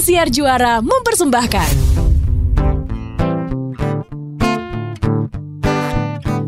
Indosiar 0.00 0.32
Juara 0.32 0.80
mempersembahkan. 0.80 1.70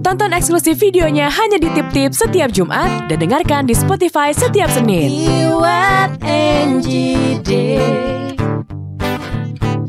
Tonton 0.00 0.32
eksklusif 0.32 0.80
videonya 0.80 1.28
hanya 1.28 1.60
di 1.60 1.68
Tip 1.76 1.84
Tip 1.92 2.16
setiap 2.16 2.48
Jumat 2.48 3.12
dan 3.12 3.20
dengarkan 3.20 3.68
di 3.68 3.76
Spotify 3.76 4.32
setiap 4.32 4.72
Senin. 4.72 5.12
UFNGD 5.52 7.52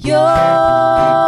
YOLO 0.04 1.24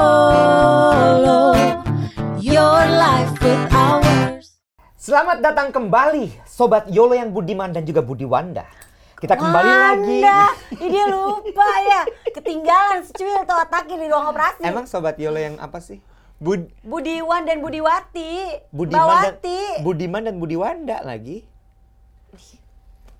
Your 2.43 2.83
life 2.99 3.31
with 3.39 3.63
ours 3.71 4.59
Selamat 4.99 5.39
datang 5.39 5.71
kembali 5.71 6.43
Sobat 6.43 6.91
Yolo 6.91 7.15
yang 7.15 7.31
budiman 7.31 7.71
dan 7.71 7.88
juga 7.88 8.04
Budi 8.04 8.27
Wanda. 8.27 8.67
Kita 9.16 9.39
kembali 9.39 9.71
lagi. 9.71 10.20
Wanda, 10.20 10.41
Ih, 10.75 10.89
dia 10.91 11.05
lupa 11.07 11.70
ya. 11.79 12.02
Ketinggalan 12.29 13.00
secuil 13.07 13.47
tuh 13.47 13.55
otaknya 13.55 13.96
di 13.96 14.07
ruang 14.11 14.28
operasi. 14.29 14.61
Emang 14.61 14.83
Sobat 14.86 15.15
Yolo 15.15 15.39
yang 15.39 15.55
apa 15.57 15.79
sih? 15.79 16.04
Bud 16.36 16.68
Budiwan 16.83 17.47
dan 17.47 17.64
Budiwati. 17.64 18.60
Budiman 18.75 19.00
dan, 19.00 19.39
Bawati. 19.39 19.61
Budiman 19.88 20.21
dan 20.21 20.36
Budi 20.36 20.60
Wanda 20.60 21.00
lagi. 21.01 21.47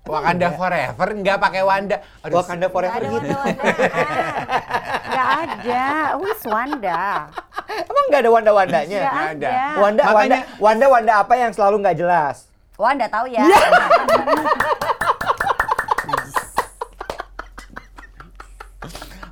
Wakanda 0.06 0.54
Forever 0.54 1.08
nggak 1.16 1.38
pakai 1.40 1.62
Wanda. 1.64 1.96
Aduh, 2.22 2.38
Wakanda 2.38 2.68
Gak 2.68 2.74
Forever 2.76 3.00
ada 3.00 3.08
gitu. 3.10 3.26
Wanda-Wanda. 3.26 3.64
Gak 5.16 5.28
ada. 5.42 5.84
Who's 6.20 6.42
Wanda? 6.46 7.00
Emang 7.66 8.04
nggak 8.06 8.20
ada 8.20 8.30
Wanda-Wandanya? 8.30 9.00
Gak 9.00 9.10
Nggak 9.10 9.26
ada. 9.34 9.50
Wanda, 9.50 9.80
Wanda, 9.80 10.02
Makanya- 10.06 10.44
Wanda, 10.62 10.86
Wanda 10.86 11.12
apa 11.18 11.34
yang 11.34 11.50
selalu 11.50 11.82
nggak 11.82 11.96
jelas? 11.98 12.36
Wanda 12.76 13.08
tahu 13.08 13.26
ya. 13.32 13.40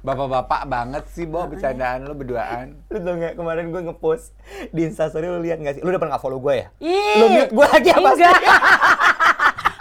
Bapak-bapak 0.04 0.68
banget 0.68 1.04
sih, 1.08 1.24
Bo, 1.24 1.48
bercandaan 1.48 2.04
lo 2.04 2.12
berduaan. 2.12 2.76
Lu 2.86 3.00
tau 3.00 3.16
nggak 3.16 3.34
kemarin 3.34 3.72
gue 3.72 3.82
ngepost 3.82 4.36
di 4.68 4.84
Instastory 4.84 5.24
lu 5.24 5.40
lihat 5.40 5.56
nggak 5.56 5.74
sih? 5.74 5.80
Lu 5.80 5.88
udah 5.88 5.96
pernah 5.96 6.12
nggak 6.12 6.22
follow 6.22 6.36
gue 6.38 6.54
ya? 6.54 6.66
Ih, 6.78 7.16
Lu 7.16 7.26
mute 7.30 7.48
gue 7.50 7.66
lagi 7.66 7.88
apa 7.88 8.10
sih? 8.12 8.24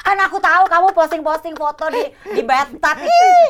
kan 0.03 0.17
aku 0.21 0.37
tahu 0.37 0.63
kamu 0.65 0.87
posting-posting 0.93 1.55
foto 1.55 1.89
di 1.89 2.03
di 2.29 2.41
bathtub. 2.41 2.97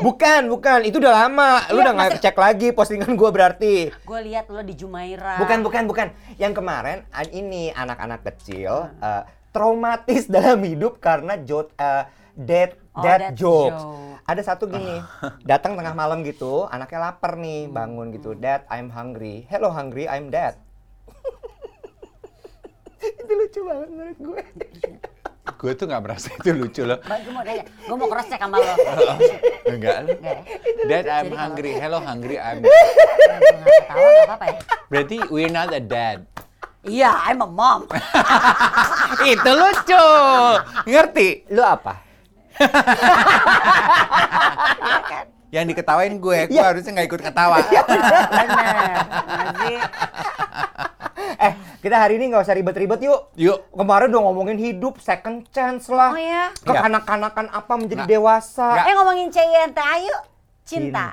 Bukan, 0.02 0.50
bukan. 0.50 0.80
Itu 0.81 0.98
udah 0.98 1.14
lama. 1.22 1.61
Lu 1.70 1.78
Iya, 1.78 1.83
udah 1.83 1.94
nggak 1.94 2.11
cek 2.20 2.33
lagi 2.36 2.67
postingan 2.72 3.14
gue 3.14 3.30
berarti. 3.30 3.76
Gue 4.02 4.20
lihat 4.23 4.50
lo 4.50 4.66
di 4.66 4.73
Jumaira. 4.73 5.38
Bukan, 5.38 5.61
bukan, 5.61 5.86
bukan. 5.86 6.08
Yang 6.36 6.53
kemarin 6.58 6.98
an- 7.11 7.30
ini 7.30 7.70
anak-anak 7.70 8.26
kecil 8.26 8.89
eh, 8.98 9.22
traumatis 9.52 10.26
dalam 10.33 10.58
hidup 10.59 10.98
karena 10.98 11.38
jod, 11.38 11.70
eh, 11.76 12.09
dead, 12.33 12.81
Oh, 12.94 13.02
dead 13.02 13.20
dead 13.20 13.33
jokes. 13.36 13.78
joke. 13.78 14.12
Ada 14.24 14.56
satu 14.56 14.72
gini, 14.72 15.04
datang 15.52 15.76
tengah 15.76 15.92
malam 15.92 16.24
gitu, 16.24 16.64
anaknya 16.72 17.12
lapar 17.12 17.36
nih, 17.36 17.68
bangun 17.68 18.08
gitu, 18.16 18.32
Dad, 18.32 18.64
I'm 18.72 18.88
hungry. 18.88 19.44
Hello 19.52 19.68
hungry, 19.68 20.08
I'm 20.08 20.32
dead. 20.32 20.56
Itu 23.20 23.32
lucu 23.36 23.60
banget 23.68 23.88
menurut 23.92 24.20
gue. 24.20 24.42
Gue 25.60 25.76
tuh 25.76 25.88
nggak 25.88 26.04
merasa 26.04 26.28
itu 26.36 26.52
lucu 26.52 26.84
loh. 26.84 27.00
Gue 27.04 27.32
mau 27.32 27.40
nanya, 27.40 27.64
gue 27.68 27.96
mau 27.96 28.08
cross 28.08 28.28
check 28.28 28.40
sama 28.40 28.60
lo. 28.60 28.76
Enggak. 29.64 29.96
lo. 30.04 30.12
Ya? 30.20 30.36
Dad, 30.88 31.06
I'm 31.08 31.08
Jadi 31.08 31.08
kalau- 31.08 31.40
hungry. 31.40 31.72
Hello, 31.80 32.00
hungry. 32.00 32.36
I'm. 32.36 32.64
Ketawa 32.64 34.04
nggak 34.04 34.28
apa-apa 34.28 34.46
ya. 34.48 34.60
Berarti 34.92 35.18
we're 35.32 35.48
not 35.48 35.72
a 35.72 35.80
dad. 35.80 36.28
Iya, 36.84 37.16
I'm 37.28 37.40
a 37.40 37.48
mom. 37.48 37.88
itu 39.24 39.52
lucu. 39.56 40.08
Ngerti? 40.84 41.48
Lu 41.56 41.64
apa? 41.64 42.03
Yang 45.54 45.66
diketawain 45.70 46.18
gue, 46.18 46.40
gue 46.50 46.58
Iya. 46.58 46.66
harusnya 46.66 46.92
nggak 46.92 47.08
ikut 47.08 47.22
ketawa. 47.22 47.58
Bener. 47.62 48.26
Masih. 49.30 49.78
Eh, 51.36 51.54
kita 51.80 51.95
hari 51.95 52.18
ini 52.18 52.34
nggak 52.34 52.42
usah 52.42 52.58
ribet-ribet 52.58 53.00
yuk. 53.02 53.30
Yuk. 53.36 53.70
Kemarin 53.70 54.10
udah 54.10 54.22
ngomongin 54.23 54.58
hidup, 54.58 54.98
second 54.98 55.45
chance 55.50 55.86
lah. 55.88 56.10
Oh 56.10 56.17
ya. 56.17 56.50
Kekanak-kanakan 56.58 57.54
apa 57.54 57.73
menjadi 57.77 58.02
Nggak. 58.02 58.11
dewasa. 58.11 58.66
Nggak. 58.72 58.86
Eh 58.86 58.94
ngomongin 58.98 59.27
CINT, 59.30 59.77
ayo. 59.77 60.17
Cinta. 60.64 61.12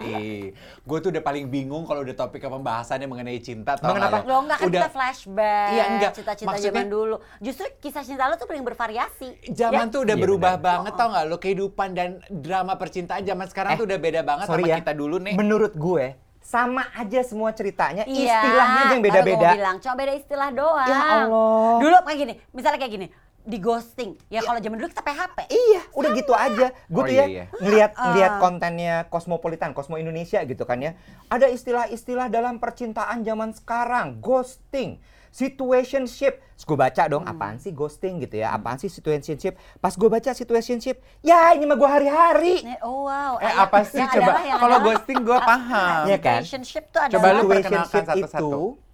Ih, 0.00 0.56
gue 0.80 0.98
tuh 0.98 1.12
udah 1.12 1.20
paling 1.20 1.46
bingung 1.46 1.84
kalau 1.84 2.00
udah 2.00 2.16
topik 2.16 2.40
pembahasannya 2.40 3.04
mengenai 3.04 3.38
cinta. 3.38 3.76
Tau 3.76 3.92
Mengenai 3.92 4.08
nggak 4.08 4.18
apa? 4.18 4.26
Lo 4.26 4.36
enggak 4.40 4.58
kan 4.58 4.66
Udah- 4.66 4.80
kita 4.80 4.90
flashback. 4.90 5.68
Iya, 5.70 5.84
enggak. 5.86 6.10
Cita-cita 6.14 6.48
Maksudnya- 6.48 6.72
zaman 6.74 6.88
dulu. 6.88 7.16
Justru 7.38 7.64
kisah 7.78 8.02
cinta 8.02 8.24
lo 8.24 8.34
tuh 8.34 8.48
paling 8.48 8.64
bervariasi. 8.64 9.28
Zaman 9.46 9.86
tuh 9.90 10.00
udah 10.02 10.16
Iya, 10.16 10.22
berubah 10.22 10.54
benar. 10.54 10.66
banget 10.66 10.92
tau 10.96 11.08
nggak 11.10 11.24
lo 11.24 11.36
kehidupan 11.36 11.88
dan 11.92 12.08
drama 12.26 12.72
percintaan 12.74 13.22
zaman 13.22 13.46
sekarang 13.46 13.70
Eh, 13.72 13.78
tuh 13.78 13.84
udah 13.84 13.98
beda 13.98 14.20
banget 14.22 14.46
Sorry 14.46 14.64
sama 14.64 14.72
ya, 14.72 14.76
kita 14.80 14.92
dulu 14.92 15.16
nih. 15.18 15.34
Menurut 15.34 15.72
gue, 15.74 16.06
sama 16.40 16.86
aja 16.94 17.20
semua 17.20 17.50
ceritanya, 17.50 18.06
Iya. 18.06 18.38
istilahnya 18.38 18.80
aja 18.80 18.92
yang 18.92 19.02
beda-beda. 19.02 19.36
gua 19.44 19.56
bilang, 19.58 19.76
cuma 19.76 19.94
beda 19.94 20.12
istilah 20.14 20.50
doang. 20.50 20.88
Ya 20.88 20.98
Allah. 21.20 21.76
Dulu 21.82 21.96
kayak 22.00 22.18
gini, 22.18 22.34
misalnya 22.50 22.78
kayak 22.78 22.92
gini, 22.92 23.06
di 23.46 23.58
ghosting. 23.58 24.18
Ya 24.26 24.42
kalau 24.42 24.58
zaman 24.58 24.76
dulu 24.76 24.90
kita 24.90 25.00
PHP. 25.00 25.38
Iya, 25.46 25.82
udah 25.94 26.10
gitu 26.12 26.32
aja. 26.34 26.66
Gue 26.86 26.98
Oh, 26.98 27.06
tuh 27.06 27.14
iya, 27.14 27.22
ya 27.22 27.26
iya. 27.30 27.44
ngelihat 27.56 27.90
Ah. 27.94 28.02
ngelihat 28.10 28.32
kontennya 28.36 28.94
Cosmopolitan, 29.06 29.70
Cosmo 29.70 29.94
Indonesia 29.94 30.42
gitu 30.42 30.66
kan 30.66 30.82
ya. 30.82 30.98
Ada 31.28 31.46
istilah-istilah 31.48 32.26
dalam 32.26 32.58
percintaan 32.58 33.22
zaman 33.22 33.54
sekarang, 33.54 34.18
ghosting, 34.18 34.98
situationship. 35.30 36.42
Terus 36.50 36.64
gue 36.64 36.74
baca 36.74 37.02
dong, 37.06 37.22
Hmm. 37.22 37.32
apaan 37.32 37.56
sih 37.56 37.70
ghosting 37.70 38.18
gitu 38.18 38.36
ya? 38.36 38.50
Apaan 38.50 38.76
sih 38.76 38.88
situationship? 38.88 39.54
Pas 39.76 39.92
gue 39.92 40.08
baca 40.08 40.30
situationship, 40.32 40.96
ya 41.20 41.52
ini 41.52 41.64
mah 41.64 41.76
gue 41.76 41.86
hari-hari. 41.86 42.54
Eh, 42.66 42.80
Oh 42.80 43.04
wow. 43.04 43.38
Eh 43.38 43.46
apa 43.46 43.84
sih 43.84 44.00
coba? 44.00 44.42
Kalau 44.42 44.76
ghosting 44.82 45.20
gue 45.20 45.38
paham. 45.38 46.02
Iya 46.04 46.18
kan? 46.18 46.40
Relationship 46.42 46.90
tuh 46.90 46.98
adalah 46.98 47.14
Coba 47.14 47.28
lu 47.32 47.42
perkenalkan 47.46 48.02
satu-satu. 48.02 48.85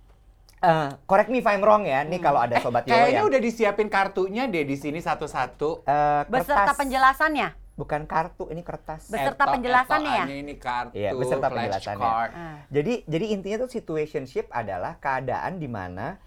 Eh, 0.63 0.89
correct 1.05 1.29
me 1.29 1.39
if 1.39 1.47
I'm 1.47 1.59
wrong 1.59 1.83
ya, 1.83 2.03
nih 2.03 2.19
kalau 2.19 2.39
ada 2.39 2.57
sobat 2.57 2.83
Yolo 2.83 2.93
Hmm. 2.93 3.03
Kayaknya 3.03 3.15
yang 3.17 3.27
udah 3.27 3.41
disiapin 3.41 3.89
kartunya 3.89 4.47
deh 4.47 4.63
di 4.63 4.75
sini 4.75 4.99
satu-satu. 4.99 5.83
eh, 5.85 6.23
beserta 6.27 6.63
kertas. 6.65 6.79
penjelasannya. 6.79 7.49
bukan 7.73 8.05
kartu, 8.05 8.47
ini 8.47 8.61
kertas. 8.61 9.09
Beserta 9.09 9.43
Eto- 9.43 9.53
penjelasannya 9.53 10.13
ya? 10.13 10.25
Ini 10.31 10.55
kartu, 10.57 10.93
Iya, 10.95 11.11
beserta 11.13 11.49
penjelasannya. 11.49 12.05
card. 12.05 12.31
Ah. 12.31 12.57
Jadi 12.69 12.93
jadi 13.03 13.27
intinya 13.29 13.59
tuh 13.59 13.71
situationship 13.71 14.47
adalah 14.51 14.97
keadaan 14.97 15.57
di 15.57 15.67
mana 15.67 16.21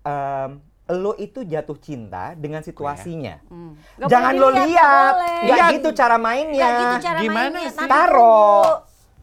em, 0.00 0.62
lo 0.86 1.12
itu 1.14 1.42
jatuh 1.42 1.76
cinta 1.76 2.32
dengan 2.34 2.60
situasinya. 2.60 3.42
Hmm. 3.44 3.74
Nggak 3.96 4.06
Jangan 4.06 4.32
boleh 4.34 4.42
lo 4.54 4.58
lihat, 4.62 5.12
nggak 5.12 5.42
nggak 5.42 5.58
Iya. 5.58 5.74
gitu 5.74 5.88
cara 5.92 6.16
mainnya. 6.16 6.56
Nggak 6.56 6.72
gitu 6.78 6.96
cara 7.02 7.18
Gimana 7.18 7.40
mainnya. 7.50 7.70
sih? 7.70 7.88
Taruh. 7.90 8.66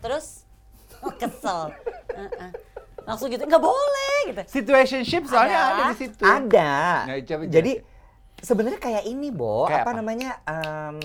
Terus 0.02 0.26
oh, 1.00 1.14
kesel. 1.14 1.60
Heeh. 2.20 2.50
Langsung 3.04 3.28
gitu 3.28 3.44
nggak 3.44 3.64
boleh 3.64 4.18
gitu. 4.30 4.42
Situationship 4.48 5.26
soalnya 5.26 5.58
Ada. 5.58 5.72
ada, 5.72 5.84
di 5.88 5.96
situ. 5.98 6.24
Ada. 6.24 6.74
Nah, 7.04 7.16
coba 7.22 7.44
Jadi 7.46 7.72
sebenarnya 8.40 8.80
kayak 8.80 9.04
ini, 9.06 9.28
Bo. 9.30 9.66
Kayak 9.66 9.84
apa, 9.84 9.90
apa? 9.90 10.00
namanya? 10.00 10.32
em, 10.44 10.98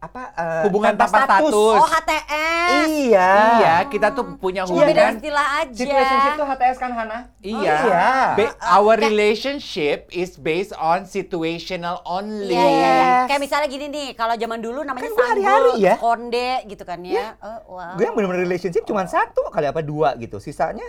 apa 0.00 0.32
eh, 0.32 0.62
Hubungan 0.64 0.96
tanpa 0.96 1.28
status. 1.28 1.52
Oh 1.52 1.84
HTS. 1.84 2.88
Iya. 2.88 3.32
Iya, 3.60 3.74
kita 3.86 4.08
tuh 4.10 4.40
punya 4.40 4.64
Cuma 4.64 4.80
beda 4.80 4.96
hubungan. 4.96 5.12
istilah 5.20 5.46
aja. 5.60 5.76
Situationship 5.76 6.32
tuh 6.34 6.46
HTS 6.48 6.76
kan, 6.80 6.90
Hana? 6.96 7.18
Iya. 7.38 7.52
Oh, 7.52 7.62
iya. 7.84 8.08
Ba- 8.32 8.56
our 8.72 8.96
relationship 8.96 10.08
is 10.08 10.40
based 10.40 10.72
on 10.72 11.04
situational 11.04 12.00
only. 12.02 12.48
Iya, 12.48 12.64
iya, 12.64 12.70
iya. 12.72 12.88
Yes. 12.88 13.24
Kayak 13.28 13.40
misalnya 13.44 13.68
gini 13.68 13.86
nih, 13.88 14.08
kalau 14.16 14.34
zaman 14.34 14.58
dulu 14.58 14.80
namanya 14.80 15.04
Kan 15.04 15.12
sanggul, 15.12 15.28
hari-hari 15.28 15.72
ya. 15.78 15.94
konde 16.00 16.50
gitu 16.64 16.82
kan 16.82 16.98
ya. 17.04 17.36
Oh, 17.36 17.76
wow. 17.76 17.92
Gue 17.92 18.04
yang 18.04 18.16
bener-bener 18.16 18.42
relationship 18.42 18.82
cuma 18.82 19.04
satu 19.04 19.52
kali 19.52 19.68
apa 19.68 19.84
dua 19.84 20.16
gitu. 20.16 20.40
Sisanya 20.40 20.88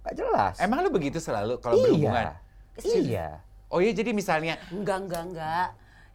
nggak 0.00 0.14
jelas. 0.16 0.54
Emang 0.58 0.80
lu 0.80 0.90
begitu 0.90 1.18
selalu 1.18 1.60
kalau 1.60 1.76
iya. 1.76 1.84
berhubungan? 1.84 2.26
Iya. 2.80 3.28
Oh 3.68 3.78
iya, 3.78 3.92
jadi 3.92 4.10
misalnya 4.10 4.58
Enggak, 4.72 5.06
enggak, 5.06 5.22
enggak. 5.28 5.68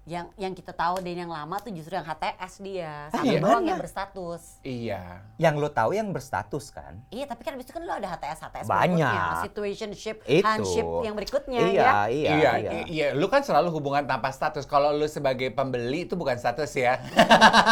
Yang 0.06 0.28
yang 0.38 0.54
kita 0.54 0.70
tahu 0.70 1.02
dan 1.02 1.18
yang 1.18 1.34
lama 1.34 1.58
tuh 1.58 1.74
justru 1.74 1.98
yang 1.98 2.06
HTS 2.06 2.54
dia. 2.62 3.10
Satu 3.10 3.26
Iya. 3.26 3.42
doang 3.42 3.66
yang 3.66 3.82
berstatus. 3.82 4.62
iya. 4.62 5.02
Yang 5.42 5.56
lo 5.58 5.70
tahu 5.74 5.98
yang 5.98 6.14
berstatus 6.14 6.70
kan? 6.70 7.02
Iya, 7.10 7.26
tapi 7.26 7.42
kan 7.42 7.58
abis 7.58 7.66
itu 7.66 7.74
kan 7.74 7.82
lo 7.82 7.90
ada 7.90 8.06
HTS 8.06 8.40
HTS 8.44 8.66
Banyak. 8.70 9.02
berikutnya, 9.02 9.42
situationship, 9.42 10.18
Itu. 10.30 10.46
handship 10.46 10.86
yang 11.02 11.16
berikutnya 11.18 11.60
iya, 11.64 11.82
ya. 11.82 11.90
Iya, 12.06 12.30
Iya, 12.38 12.52
iya. 12.54 12.72
iya, 12.86 13.08
lu 13.18 13.26
kan 13.30 13.42
selalu 13.42 13.74
hubungan 13.74 14.06
tanpa 14.06 14.30
status. 14.30 14.70
Kalau 14.70 14.94
lu 14.94 15.10
sebagai 15.10 15.50
pembeli 15.50 16.06
itu 16.06 16.14
bukan 16.14 16.38
status 16.38 16.70
ya. 16.78 17.02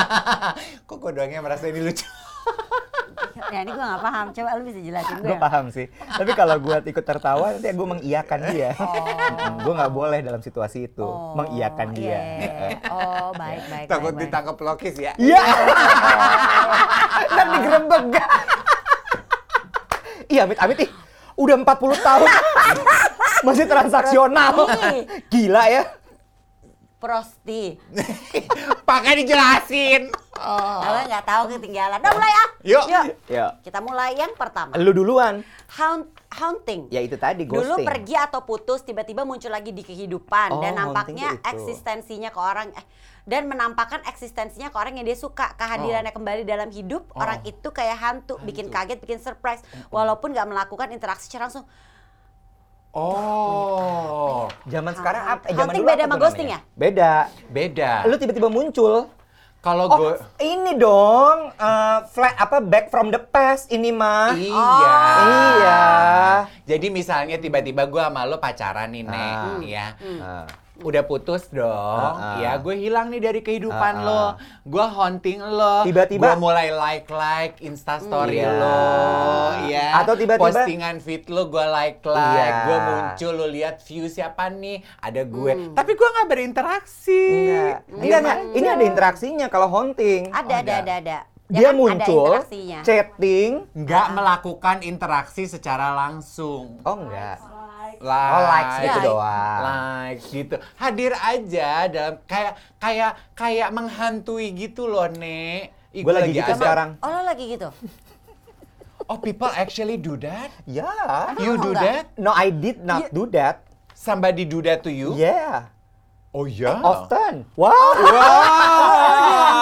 Kok 0.89 0.97
gue 0.99 1.11
doang 1.13 1.29
yang 1.29 1.45
merasa 1.45 1.69
ini 1.69 1.85
lucu? 1.85 2.05
Ya 3.49 3.59
ini 3.59 3.71
gue 3.71 3.83
gak 3.83 3.99
paham, 3.99 4.25
coba 4.31 4.49
lu 4.55 4.63
bisa 4.63 4.79
jelasin 4.79 5.15
gue. 5.19 5.27
Gue 5.27 5.37
paham 5.37 5.65
sih. 5.67 5.85
Tapi 5.91 6.31
kalau 6.31 6.55
gue 6.57 6.75
ikut 6.85 7.01
tertawa 7.01 7.45
nanti 7.51 7.67
gue 7.67 7.87
mengiyakan 7.89 8.39
dia. 8.49 8.71
gue 9.59 9.73
nggak 9.73 9.91
boleh 9.91 10.19
dalam 10.19 10.39
situasi 10.39 10.87
itu 10.87 11.03
Oh, 11.03 11.35
mengiyakan 11.35 11.87
dia. 11.91 12.17
iya. 12.39 12.79
Oh, 12.87 13.29
baik, 13.33 13.61
baik. 13.67 13.85
Takut 13.85 14.11
baik, 14.11 14.15
baik. 14.15 14.23
ditangkap 14.29 14.57
lokis 14.57 14.95
ya. 14.95 15.11
Iya. 15.17 15.41
Dan 17.29 17.45
digerebek. 17.51 18.05
Iya, 20.29 20.41
amit 20.45 20.57
amit 20.57 20.77
ih. 20.79 20.89
Udah 21.35 21.55
40 21.57 21.67
tahun. 21.99 22.29
Masih 23.43 23.65
transaksional. 23.67 24.55
Gila 25.27 25.63
ya. 25.67 25.83
Prosti. 26.95 27.75
Pakai 28.89 29.19
dijelasin. 29.19 30.07
Kalau 30.35 30.99
nggak 31.05 31.23
tahu 31.23 31.43
ketinggalan. 31.51 31.97
Udah 31.97 32.11
mulai 32.11 32.33
ah. 32.33 32.49
Yuk. 32.61 32.85
Yuk. 33.29 33.51
Kita 33.61 33.79
mulai 33.79 34.11
yang 34.13 34.33
pertama. 34.33 34.73
Lu 34.75 34.91
duluan. 34.91 35.45
Haunt, 35.71 36.05
haunting. 36.31 36.89
Ya 36.89 36.99
itu 36.99 37.13
tadi 37.15 37.45
Dulu 37.45 37.57
ghosting. 37.59 37.85
pergi 37.85 38.15
atau 38.15 38.41
putus 38.41 38.81
tiba-tiba 38.81 39.23
muncul 39.23 39.49
lagi 39.49 39.69
di 39.69 39.81
kehidupan 39.81 40.59
dan 40.59 40.73
Oh, 40.75 40.77
nampaknya 40.83 41.33
tuh 41.33 41.39
itu. 41.39 41.49
eksistensinya 41.49 42.29
ke 42.29 42.39
orang 42.39 42.69
eh, 42.71 42.85
dan 43.23 43.45
menampakkan 43.45 44.01
eksistensinya 44.03 44.67
ke 44.67 44.75
orang 44.75 44.97
yang 44.97 45.05
dia 45.05 45.15
suka 45.15 45.53
kehadirannya 45.53 46.09
Oh. 46.09 46.17
kembali 46.17 46.43
dalam 46.43 46.69
hidup 46.69 47.09
orang 47.13 47.41
itu 47.43 47.69
kayak 47.69 47.95
hantu, 47.95 48.37
bikin 48.41 48.67
kaget 48.67 48.99
bikin 48.99 49.17
surprise 49.17 49.61
walaupun 49.89 50.29
nggak 50.29 50.45
melakukan 50.45 50.89
interaksi 50.89 51.25
secara 51.25 51.47
langsung 51.47 51.65
Oh, 52.93 54.45
Zaman 54.65 54.93
sekarang 54.93 55.23
apa? 55.27 55.43
Eh, 55.43 55.51
zaman 55.51 55.65
Haunting 55.65 55.81
dulu 55.81 55.89
beda 55.89 56.03
sama 56.05 56.15
ghosting 56.15 56.45
namanya? 56.47 56.59
Beda. 56.75 57.11
beda. 57.49 57.91
Lu 58.05 58.15
tiba-tiba 58.15 58.47
muncul. 58.47 59.09
Kalau 59.63 59.87
Oh, 59.87 59.95
gue 59.95 60.13
ini 60.43 60.75
dong, 60.75 61.55
eh, 61.55 61.99
flat 62.11 62.35
apa 62.35 62.59
back 62.59 62.91
from 62.91 63.07
the 63.07 63.21
past 63.23 63.71
ini 63.71 63.95
mah. 63.95 64.35
Iya. 64.35 64.99
Iya. 65.23 65.83
Jadi 66.67 66.91
misalnya 66.91 67.39
tiba-tiba 67.39 67.87
gue 67.87 68.03
sama 68.03 68.27
lo 68.27 68.43
pacaran 68.43 68.91
nih, 68.91 69.07
Nek, 69.07 69.15
Ah. 69.15 69.59
ya. 69.63 69.87
Ah. 70.19 70.43
Udah 70.75 71.05
putus 71.05 71.47
dong, 71.47 71.69
Ah, 71.69 72.17
ah. 72.33 72.35
ya 72.41 72.57
gue 72.57 72.73
hilang 72.73 73.07
nih 73.07 73.21
dari 73.21 73.39
kehidupan 73.39 73.93
Ah, 73.95 74.01
lo. 74.01 74.09
ah. 74.17 74.29
Gue 74.63 74.81
haunting 74.81 75.37
lo. 75.37 75.85
Tiba-tiba- 75.85 76.33
Gue 76.33 76.41
mulai 76.41 76.73
like-like 76.73 77.61
instastory 77.61 78.41
Iya. 78.41 78.49
lo, 78.51 78.81
ya. 79.63 80.01
Atau 80.01 80.17
tiba-tiba- 80.17 80.49
Postingan 80.49 80.97
feed 80.97 81.29
lo 81.29 81.45
gue 81.47 81.61
like-like. 81.61 82.17
Iya. 82.35 82.65
Gue 82.65 82.77
muncul, 82.81 83.31
lo 83.35 83.47
lihat 83.47 83.85
view 83.85 84.09
siapa 84.09 84.49
nih. 84.49 84.81
Ada 84.97 85.21
gue. 85.23 85.51
Tapi 85.71 85.91
gue 85.93 86.09
nggak 86.09 86.27
berinteraksi. 86.27 87.21
Enggak. 87.21 87.77
Enggak, 87.93 88.19
enggak. 88.19 88.37
Ini 88.51 88.67
ada 88.67 88.83
interaksinya 88.83 89.47
kalau 89.47 89.69
haunting. 89.69 90.33
ada 90.33 90.53
ada 90.57 90.73
ada. 90.73 90.73
ada 90.81 90.93
ada. 90.97 91.17
Ya 91.53 91.59
Dia 91.59 91.69
kan? 91.69 91.75
Muncul, 91.77 92.33
chatting. 92.81 93.51
Nggak 93.77 94.07
melakukan 94.11 94.81
interaksi 94.81 95.45
secara 95.45 95.93
langsung. 95.93 96.81
Oh 96.81 96.97
enggak. 96.97 97.37
Like, 98.03 98.33
Oh, 98.33 98.43
likes 98.43 98.75
gitu 98.77 98.91
Like. 98.93 99.07
doang. 99.07 99.59
like 99.63 100.19
gitu 100.21 100.55
hadir 100.75 101.11
aja 101.15 101.69
dalam 101.87 102.15
kayak 102.23 102.53
kayak 102.77 103.11
kayak 103.33 103.69
menghantui 103.69 104.51
gitu 104.51 104.85
loh 104.85 105.07
nek 105.07 105.71
Gua 105.95 106.03
gua 106.03 106.13
lagi 106.19 106.33
gitu 106.33 106.43
ada- 106.47 106.57
sekarang. 106.57 106.89
Oh 106.99 107.09
lo 107.09 107.21
lagi 107.23 107.45
gitu? 107.49 107.69
oh 109.03 109.17
people 109.17 109.47
actually 109.49 109.95
do 109.95 110.15
that 110.15 110.51
Ya. 110.65 110.87
you 111.37 111.55
do 111.55 111.71
enggak? 111.71 111.81
that 111.81 112.05
No, 112.15 112.31
I 112.31 112.49
did 112.49 112.81
not 112.81 113.07
do 113.09 113.23
that. 113.29 113.63
somebody 113.93 114.43
do 114.43 114.59
that 114.61 114.81
to 114.81 114.89
you 114.89 115.13
Yeah. 115.13 115.71
oh 116.29 116.43
ya 116.43 116.75
Often. 116.77 117.47
Wow. 117.53 117.71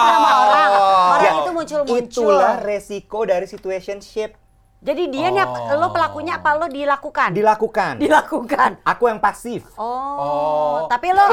sama 0.02 0.32
orang. 0.42 0.72
Orang 1.12 1.22
Ya, 1.22 1.32
itu 1.36 1.52
muncul-muncul. 1.52 1.98
Itulah 2.00 2.56
resiko 2.60 3.20
dari 3.24 3.46
situationship. 3.46 4.34
Jadi 4.82 5.04
dia 5.08 5.30
nih 5.30 5.46
Oh. 5.46 5.78
lo 5.78 5.88
pelakunya 5.90 6.36
apa 6.36 6.58
lo 6.58 6.66
dilakukan? 6.66 7.30
Dilakukan. 7.32 8.02
dilakukan. 8.02 8.82
Aku 8.82 9.06
yang 9.06 9.18
pasif. 9.18 9.62
Oh, 9.76 9.86
Oh. 10.18 10.78
tapi 10.88 11.10
lo 11.10 11.22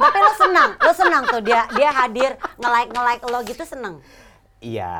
tapi 0.00 0.18
lo 0.18 0.32
senang. 0.32 0.70
Lo 0.78 0.92
senang 0.92 1.26
tuh 1.26 1.40
dia 1.40 1.66
dia 1.72 1.90
hadir 1.90 2.30
nge-like 2.56 2.90
nge-like 2.90 3.22
lo 3.24 3.42
gitu 3.42 3.62
senang. 3.62 3.98
Iya. 4.58 4.94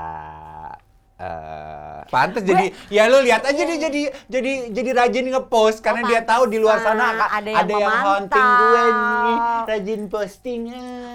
eh, 1.14 2.02
Pantes 2.10 2.42
jadi 2.42 2.74
ya 2.88 3.06
lu 3.06 3.22
lihat 3.22 3.46
aja 3.46 3.62
dia 3.62 3.78
jadi 3.80 4.02
jadi 4.26 4.52
jadi 4.72 4.90
rajin 4.92 5.30
ngepost 5.30 5.78
karena 5.78 6.02
Oh, 6.02 6.08
dia 6.08 6.20
tahu 6.20 6.50
di 6.50 6.58
luar 6.58 6.82
sana 6.82 7.14
ka- 7.14 7.30
Ada 7.38 7.50
yang 7.72 7.86
memantau. 7.86 8.02
haunting 8.02 8.48
gue 8.58 8.82
nih 8.82 9.38
rajin 9.64 10.00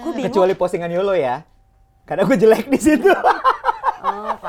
Gue 0.00 0.12
bingung. 0.14 0.24
kecuali 0.24 0.54
postingan 0.54 0.88
Yolo 0.88 1.12
ya. 1.12 1.44
Karena 2.02 2.24
gue 2.24 2.36
jelek 2.38 2.66
di 2.66 2.78
situ. 2.78 3.12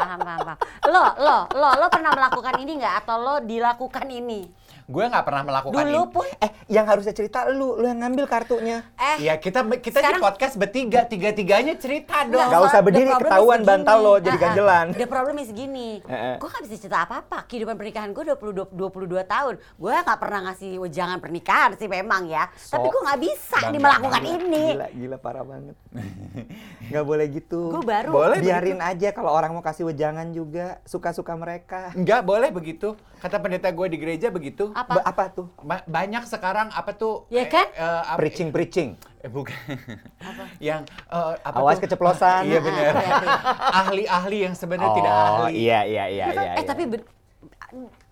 Paham 0.10 0.26
paham 0.26 0.42
paham. 0.42 0.60
Lo 0.90 1.06
lo 1.22 1.38
lo 1.54 1.70
lo 1.78 1.86
pernah 1.94 2.10
melakukan 2.18 2.58
ini 2.66 2.82
nggak 2.82 3.06
atau 3.06 3.22
lo 3.22 3.36
dilakukan 3.46 4.10
ini? 4.10 4.42
Gue 4.90 5.04
nggak 5.06 5.22
pernah 5.22 5.44
melakukan 5.46 5.86
Dulu 5.86 6.02
ini. 6.02 6.10
pun 6.10 6.26
eh, 6.26 6.50
yang 6.66 6.84
harusnya 6.84 7.14
cerita 7.14 7.46
lu, 7.46 7.78
lu 7.78 7.86
yang 7.86 8.02
ngambil 8.02 8.26
kartunya. 8.26 8.82
eh 8.96 9.22
Iya 9.22 9.38
kita 9.38 9.62
kita 9.78 10.02
Sekarang- 10.02 10.18
di 10.18 10.26
podcast 10.26 10.54
bertiga 10.56 11.06
tiga 11.06 11.30
tiganya 11.30 11.78
cerita 11.78 12.26
dong. 12.26 12.42
Nggak 12.42 12.62
usah 12.66 12.82
berdiri, 12.82 13.12
ketahuan 13.12 13.62
bantal 13.62 13.98
lo 14.00 14.14
jadi 14.18 14.34
ganjelan. 14.36 14.86
The 14.92 15.06
problem 15.06 15.38
is 15.38 15.50
gini, 15.50 16.02
Eh, 16.02 16.14
eh. 16.34 16.36
gue 16.36 16.50
gak 16.50 16.66
bisa 16.66 16.76
cerita 16.80 17.06
apa-apa. 17.06 17.46
Kehidupan 17.46 17.78
pernikahan 17.78 18.10
gue 18.10 18.24
22, 18.28 18.66
22 18.74 19.22
tahun. 19.24 19.54
Gue 19.78 19.94
gak 19.94 20.18
pernah 20.18 20.40
ngasih 20.50 20.82
wejangan 20.82 21.18
pernikahan 21.18 21.78
sih 21.78 21.86
memang 21.86 22.26
ya. 22.26 22.50
Tapi 22.50 22.58
Sok 22.82 22.90
gue 22.90 23.02
gak 23.06 23.20
bisa 23.22 23.58
Bangga 23.60 23.70
nih 23.70 23.80
melakukan 23.80 24.22
ini. 24.26 24.64
Gila, 24.74 24.88
gila 24.92 25.18
parah 25.20 25.46
banget. 25.46 25.76
Nggak 26.90 27.06
boleh 27.06 27.26
gitu. 27.30 27.62
Gue 27.70 27.84
baru. 27.86 28.10
Boleh 28.10 28.38
Biarin 28.40 28.82
aja 28.82 29.14
kalau 29.14 29.30
orang 29.30 29.54
mau 29.54 29.62
kasih 29.62 29.86
wejangan 29.86 30.32
juga, 30.32 30.82
suka-suka 30.84 31.36
mereka. 31.36 31.94
Nggak 31.94 32.22
boleh 32.24 32.50
begitu. 32.50 32.98
Kata 33.20 33.38
pendeta 33.38 33.70
gue 33.70 33.86
di 33.86 33.98
gereja 34.00 34.32
begitu. 34.32 34.72
Apa? 34.80 34.94
Ba- 34.96 35.06
apa 35.06 35.24
tuh? 35.30 35.48
Ba- 35.60 35.84
banyak 35.86 36.24
sekarang 36.26 36.72
apa 36.72 36.92
tuh? 36.94 37.28
Ya 37.28 37.44
kan? 37.46 37.68
eh, 37.70 37.80
eh, 37.80 38.02
apa- 38.06 38.16
Preaching 38.18 38.50
preaching. 38.50 38.90
Eh, 39.20 39.28
bukan. 39.28 39.52
yang 40.62 40.82
eh, 41.06 41.34
apa 41.38 41.58
Awas 41.58 41.76
tuh? 41.76 41.84
keceplosan. 41.84 42.48
Iya 42.48 42.60
benar. 42.60 42.94
Ah. 42.96 43.84
Ahli-ahli 43.84 44.38
yang 44.42 44.56
sebenarnya 44.56 44.92
tidak 44.94 45.12
ahli. 45.12 45.52
iya 45.54 45.80
iya 45.84 46.04
iya 46.08 46.26
Ya 46.26 46.26
kan? 46.30 46.40
iya. 46.40 46.52
eh 46.52 46.56
iya. 46.56 46.64
tapi 46.66 46.84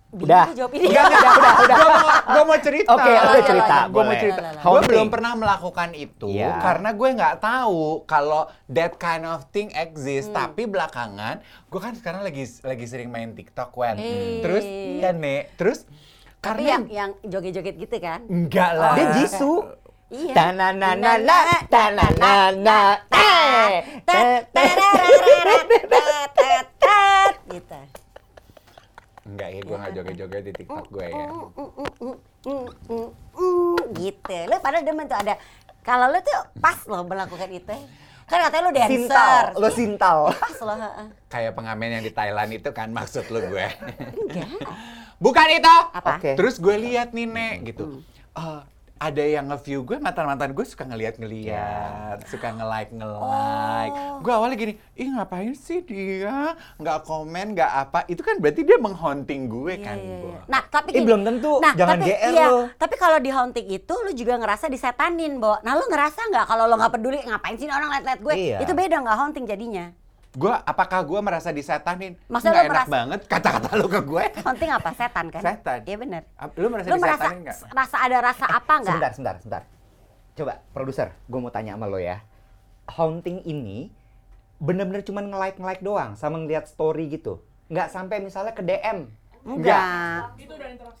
Udah. 0.08 0.48
jawab 0.56 0.72
ini. 0.72 0.88
Enggak, 0.88 1.04
enggak, 1.04 1.20
udah, 1.20 1.52
udah. 1.60 1.76
Gue 1.76 1.90
mau, 1.92 2.08
gua 2.24 2.42
mau 2.46 2.58
cerita. 2.58 2.88
Oke, 2.90 3.10
Lah, 3.10 3.22
udah 3.28 3.44
cerita. 3.44 3.76
Gue 3.86 4.02
mau 4.02 4.16
cerita. 4.16 4.40
Gue 4.58 4.80
belum 4.88 5.06
pernah 5.12 5.32
melakukan 5.36 5.90
itu 5.92 6.28
Iya. 6.32 6.56
karena 6.56 6.88
gue 6.96 7.08
nggak 7.12 7.34
tahu 7.38 7.82
kalau 8.06 8.42
that 8.66 8.96
kind 8.96 9.28
of 9.28 9.44
thing 9.50 9.68
Hmm. 9.68 9.84
exist. 9.84 10.32
Tapi 10.32 10.64
belakangan, 10.64 11.44
gue 11.44 11.80
kan 11.82 11.92
sekarang 11.92 12.24
lagi 12.24 12.40
lagi 12.64 12.84
sering 12.84 13.12
main 13.12 13.36
TikTok, 13.36 13.68
Wen. 13.70 14.00
Eh. 14.00 14.40
Terus, 14.40 14.64
iya 14.64 15.12
nek. 15.12 15.52
Terus 15.56 15.84
Tapi 16.38 16.62
karena 16.62 16.70
yang 16.70 16.84
yang 16.86 17.10
joget-joget 17.26 17.74
gitu 17.82 17.96
kan? 17.98 18.20
enggak 18.30 18.70
lah. 18.78 18.94
Dia 18.94 19.06
Jisoo. 19.18 19.74
Iya. 20.08 20.32
Tananana, 20.32 21.20
tananana, 21.68 22.80
eh, 23.12 23.84
tet, 24.08 24.48
tet, 24.56 24.78
gitu. 27.44 27.80
Enggak 29.28 29.48
ya, 29.52 29.60
gue 29.60 29.76
nggak 29.76 29.92
joget-joget 30.00 30.42
di 30.48 30.52
TikTok 30.64 30.86
gue 30.88 31.06
ya. 31.12 31.28
Mm, 32.48 33.76
gitu. 34.00 34.38
Lo 34.48 34.56
padahal 34.64 34.84
demen 34.88 35.04
tuh 35.04 35.18
ada 35.20 35.36
kalau 35.84 36.08
lo 36.08 36.18
tuh 36.24 36.40
pas 36.56 36.78
lo 36.88 37.04
melakukan 37.04 37.52
itu. 37.52 37.76
Kan 38.28 38.38
katanya 38.48 38.62
lo 38.64 38.72
dancer. 38.72 38.92
Sintal, 38.96 39.44
lo 39.60 39.68
sintal. 39.68 40.18
Pas 40.32 40.56
lo, 40.64 40.72
heeh. 40.72 41.06
Kayak 41.28 41.52
pengamen 41.52 42.00
yang 42.00 42.04
di 42.04 42.12
Thailand 42.16 42.48
itu 42.48 42.72
kan 42.72 42.88
maksud 42.96 43.28
lu 43.28 43.44
gue. 43.44 43.68
Enggak. 44.32 44.48
Bukan 45.18 45.46
itu. 45.50 45.76
Apa? 45.92 46.16
Oke. 46.16 46.38
Terus 46.38 46.56
gue 46.56 46.74
lihat 46.78 47.10
nih 47.10 47.26
Nek 47.26 47.56
gitu. 47.66 48.02
Eh, 48.38 48.60
ada 48.98 49.22
yang 49.22 49.46
nge-view 49.46 49.86
gue, 49.86 49.98
mantan-mantan 49.98 50.50
gue 50.50 50.66
suka 50.66 50.82
ngeliat-ngeliat, 50.82 52.26
suka 52.26 52.50
nge-like 52.50 52.90
nge-like. 52.90 53.94
Oh. 53.94 54.18
Gue 54.18 54.32
awalnya 54.34 54.58
gini, 54.58 54.74
ih 54.94 55.06
ngapain 55.06 55.54
sih 55.54 55.82
dia 55.82 56.54
nggak 56.76 57.06
komen, 57.06 57.54
nggak 57.54 57.70
apa. 57.78 58.02
Itu 58.10 58.26
kan 58.26 58.42
berarti 58.42 58.66
dia 58.66 58.74
menghonting 58.74 59.46
gue 59.46 59.74
Iya, 59.74 59.86
kan, 59.86 59.96
iya, 59.96 60.18
Bo. 60.18 60.28
iya. 60.28 60.40
Nah, 60.50 60.62
tapi 60.66 60.88
Eh, 60.90 60.94
gini. 60.98 61.06
belum 61.06 61.20
tentu. 61.22 61.52
Jangan 61.62 61.94
tapi, 61.94 62.10
GR 62.10 62.32
iya, 62.34 62.46
lo. 62.50 62.58
Tapi 62.74 62.94
kalau 62.94 63.18
di 63.18 63.30
haunting 63.30 63.68
itu 63.70 63.94
lu 63.94 64.10
juga 64.10 64.34
ngerasa 64.34 64.66
disetanin, 64.66 65.38
Bo. 65.38 65.62
Nah, 65.62 65.78
lu 65.78 65.86
ngerasa 65.86 66.20
nggak 66.30 66.44
kalau 66.46 66.66
lo 66.66 66.74
nggak 66.74 66.92
peduli 66.94 67.18
ngapain 67.22 67.54
sih 67.54 67.70
orang 67.70 67.90
liat-liat 67.94 68.18
gue? 68.18 68.34
Iya. 68.34 68.56
Itu 68.66 68.72
beda 68.74 68.98
nggak 68.98 69.14
haunting 69.16 69.46
jadinya. 69.46 69.86
Gue, 70.38 70.54
apakah 70.54 71.02
gue 71.02 71.18
merasa 71.18 71.50
disetanin? 71.50 72.14
Maksudnya 72.24 72.52
Nggak 72.52 72.62
lo 72.62 72.62
enak 72.62 72.74
merasa- 72.76 72.94
banget 72.94 73.20
kata-kata 73.26 73.68
lu 73.74 73.86
ke 73.86 74.00
gue. 74.00 74.24
Haunting 74.38 74.70
apa? 74.70 74.90
Setan 74.94 75.26
kan? 75.28 75.42
Setan. 75.42 75.80
Iya 75.82 75.96
benar. 75.98 76.22
Lu 76.54 76.66
merasa 76.68 76.86
Lu 76.86 76.96
merasa 76.96 77.14
disetanin 77.18 77.38
nggak? 77.42 77.58
rasa 77.74 77.96
ada 77.98 78.16
rasa 78.22 78.44
apa 78.46 78.72
nggak? 78.78 78.94
Sebentar, 78.94 79.10
sebentar, 79.12 79.34
sebentar. 79.36 79.62
Coba, 80.32 80.52
produser, 80.70 81.08
gue 81.20 81.40
mau 81.40 81.50
tanya 81.50 81.74
sama 81.74 81.84
lo 81.84 81.98
ya. 81.98 82.22
Haunting 82.88 83.42
ini 83.44 83.90
bener-bener 84.58 85.02
cuma 85.02 85.18
nge-like 85.20 85.56
nge-like 85.56 85.82
doang 85.82 86.14
sama 86.14 86.38
ngeliat 86.38 86.64
story 86.64 87.10
gitu. 87.10 87.42
Nggak 87.66 87.90
sampai 87.90 88.16
misalnya 88.18 88.52
ke 88.52 88.62
DM. 88.62 89.10
Enggak. 89.40 90.36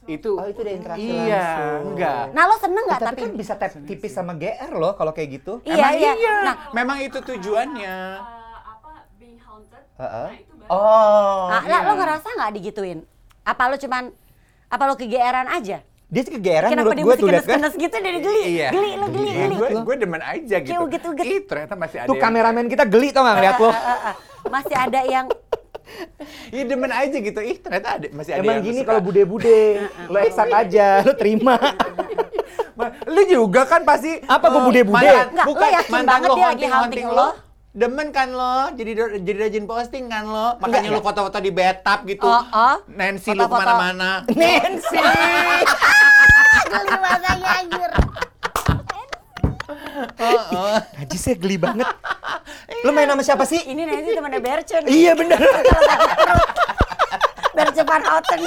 Itu, 0.08 0.34
Oh, 0.34 0.46
itu 0.46 0.58
udah 0.58 0.72
interaksi 0.72 1.04
Iya, 1.04 1.36
langsung. 1.36 1.80
enggak. 1.92 2.24
Nah, 2.32 2.42
lo 2.44 2.56
seneng 2.56 2.84
nggak 2.86 3.00
tapi, 3.02 3.10
tapi? 3.12 3.20
kan 3.20 3.32
bisa 3.36 3.54
tap 3.54 3.70
tipis 3.84 4.08
sama 4.10 4.32
GR 4.32 4.72
loh 4.72 4.92
kalau 4.94 5.12
kayak 5.12 5.36
gitu. 5.36 5.60
Iya, 5.62 5.74
Emang 5.76 5.92
iya. 5.94 6.12
iya. 6.16 6.34
Nah, 6.42 6.54
Memang 6.72 6.98
itu 6.98 7.18
tujuannya. 7.20 7.96
Heeh. 9.98 10.30
Oh. 10.68 11.48
ah, 11.48 11.64
lah, 11.64 11.80
lo 11.82 11.92
ngerasa 11.96 12.28
nggak 12.30 12.50
digituin? 12.54 12.98
Apa 13.42 13.66
lo 13.66 13.74
cuman 13.74 14.12
apa 14.68 14.82
lo 14.84 14.94
kegeeran 14.94 15.48
aja? 15.48 15.80
Dia 16.08 16.22
sih 16.22 16.32
kegeeran 16.32 16.70
Kenapa 16.70 16.92
menurut 16.92 16.96
dia 16.96 17.04
gue 17.04 17.16
tuh 17.18 17.28
lihat 17.28 17.44
kan. 17.44 17.60
gitu 17.68 17.96
dari 17.98 18.18
geli? 18.18 18.42
Iya. 18.48 18.68
Geli 18.70 18.90
lo 18.94 19.06
geli 19.08 19.28
Iya, 19.28 19.44
geli. 19.44 19.56
gue 19.56 19.68
gue 19.82 19.96
demen 19.98 20.22
aja 20.22 20.56
gitu. 20.56 20.70
Kayak 20.70 20.86
uget-uget. 20.86 21.24
Ih, 21.26 21.40
ternyata 21.44 21.74
masih 21.74 21.96
ada. 21.98 22.06
Tuh 22.06 22.14
yang- 22.14 22.24
kameramen 22.24 22.64
kita 22.64 22.84
geli 22.84 23.08
tau 23.10 23.24
gak 23.24 23.36
ngeliat 23.36 23.56
lo. 23.58 23.68
Ah, 23.68 23.74
ah, 23.74 23.98
ah. 24.04 24.14
Masih 24.48 24.76
ada 24.78 25.00
yang 25.02 25.26
Iya 26.54 26.64
demen 26.64 26.92
aja 26.92 27.16
gitu. 27.18 27.40
Ih, 27.42 27.56
ternyata 27.58 27.88
ada 27.96 28.06
masih 28.10 28.32
ada 28.32 28.40
Emang 28.40 28.54
yang 28.54 28.64
gini 28.64 28.80
kalau 28.84 29.00
bude-bude, 29.00 29.60
lo 30.12 30.18
eksak 30.18 30.48
aja, 30.48 31.00
lo 31.02 31.12
terima. 31.12 31.56
Ma- 32.72 32.92
Lu 33.04 33.22
juga 33.24 33.64
kan 33.64 33.82
pasti 33.82 34.20
Apa 34.22 34.46
gua 34.46 34.60
eh, 34.60 34.64
bude-bude? 34.64 35.00
Enggak, 35.00 35.26
lo 35.34 35.48
bukan, 35.48 35.68
yakin 35.74 35.92
mantan 35.92 36.06
banget 36.06 36.28
lo 36.28 36.36
dia 36.36 36.46
lagi 36.46 36.66
haunting 36.68 37.08
lo? 37.10 37.28
Demen 37.78 38.10
kan 38.10 38.34
lo, 38.34 38.74
jadi 38.74 38.90
jadi 39.22 39.38
rajin 39.38 39.62
posting 39.62 40.10
kan 40.10 40.26
lo. 40.26 40.58
Makanya 40.58 40.90
Enggak, 40.90 40.98
lo 40.98 41.06
foto-foto 41.06 41.38
di 41.38 41.54
bathtub 41.54 42.02
gitu. 42.10 42.26
Oh, 42.26 42.42
oh. 42.42 42.74
Nancy 42.90 43.30
lo 43.30 43.46
Foto-foto. 43.46 43.54
ke 43.54 43.70
mana-mana. 43.70 44.10
Nancy. 44.34 44.98
Geli 46.66 46.90
bahasanya 46.90 47.50
anjir. 47.54 47.90
Oh, 50.18 50.42
oh. 50.58 50.74
Najis 50.98 51.22
ya 51.22 51.34
geli 51.38 51.54
banget. 51.54 51.86
Lu 52.82 52.90
main 52.90 53.06
sama 53.06 53.22
siapa 53.22 53.46
sih? 53.46 53.62
Ini 53.62 53.86
nanti 53.86 54.10
temennya 54.10 54.42
Berce 54.42 54.76
nih. 54.82 54.90
Iya 54.90 55.12
bener. 55.14 55.38
Berce 57.54 57.82
Van 57.86 58.02
Houten. 58.02 58.38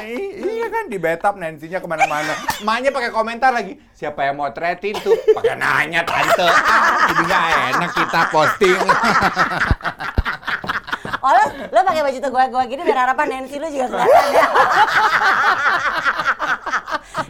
I- 0.00 0.32
iya 0.32 0.51
kan 0.72 0.88
di 0.88 0.96
bathtub 0.96 1.36
Nancy-nya 1.36 1.78
ke 1.78 1.86
mana-mana. 1.86 2.32
Emaknya 2.58 2.90
pakai 2.90 3.10
komentar 3.12 3.52
lagi. 3.52 3.76
Siapa 3.92 4.24
yang 4.24 4.40
mau 4.40 4.48
tretin 4.50 4.96
tuh? 4.96 5.12
Pakai 5.36 5.54
nanya 5.60 6.00
tante. 6.02 6.48
Jadi 7.12 7.22
nggak 7.28 7.44
enak 7.76 7.90
kita 7.92 8.20
posting. 8.32 8.80
Oh 11.22 11.30
lo, 11.30 11.38
lo 11.70 11.86
pakai 11.86 12.02
baju 12.02 12.18
tuh 12.18 12.30
gua-gua 12.34 12.66
gini 12.66 12.82
biar 12.82 13.06
harapan 13.06 13.26
Nancy 13.30 13.62
lu 13.62 13.70
juga 13.70 13.94
kelihatan 13.94 14.26
ya. 14.34 14.42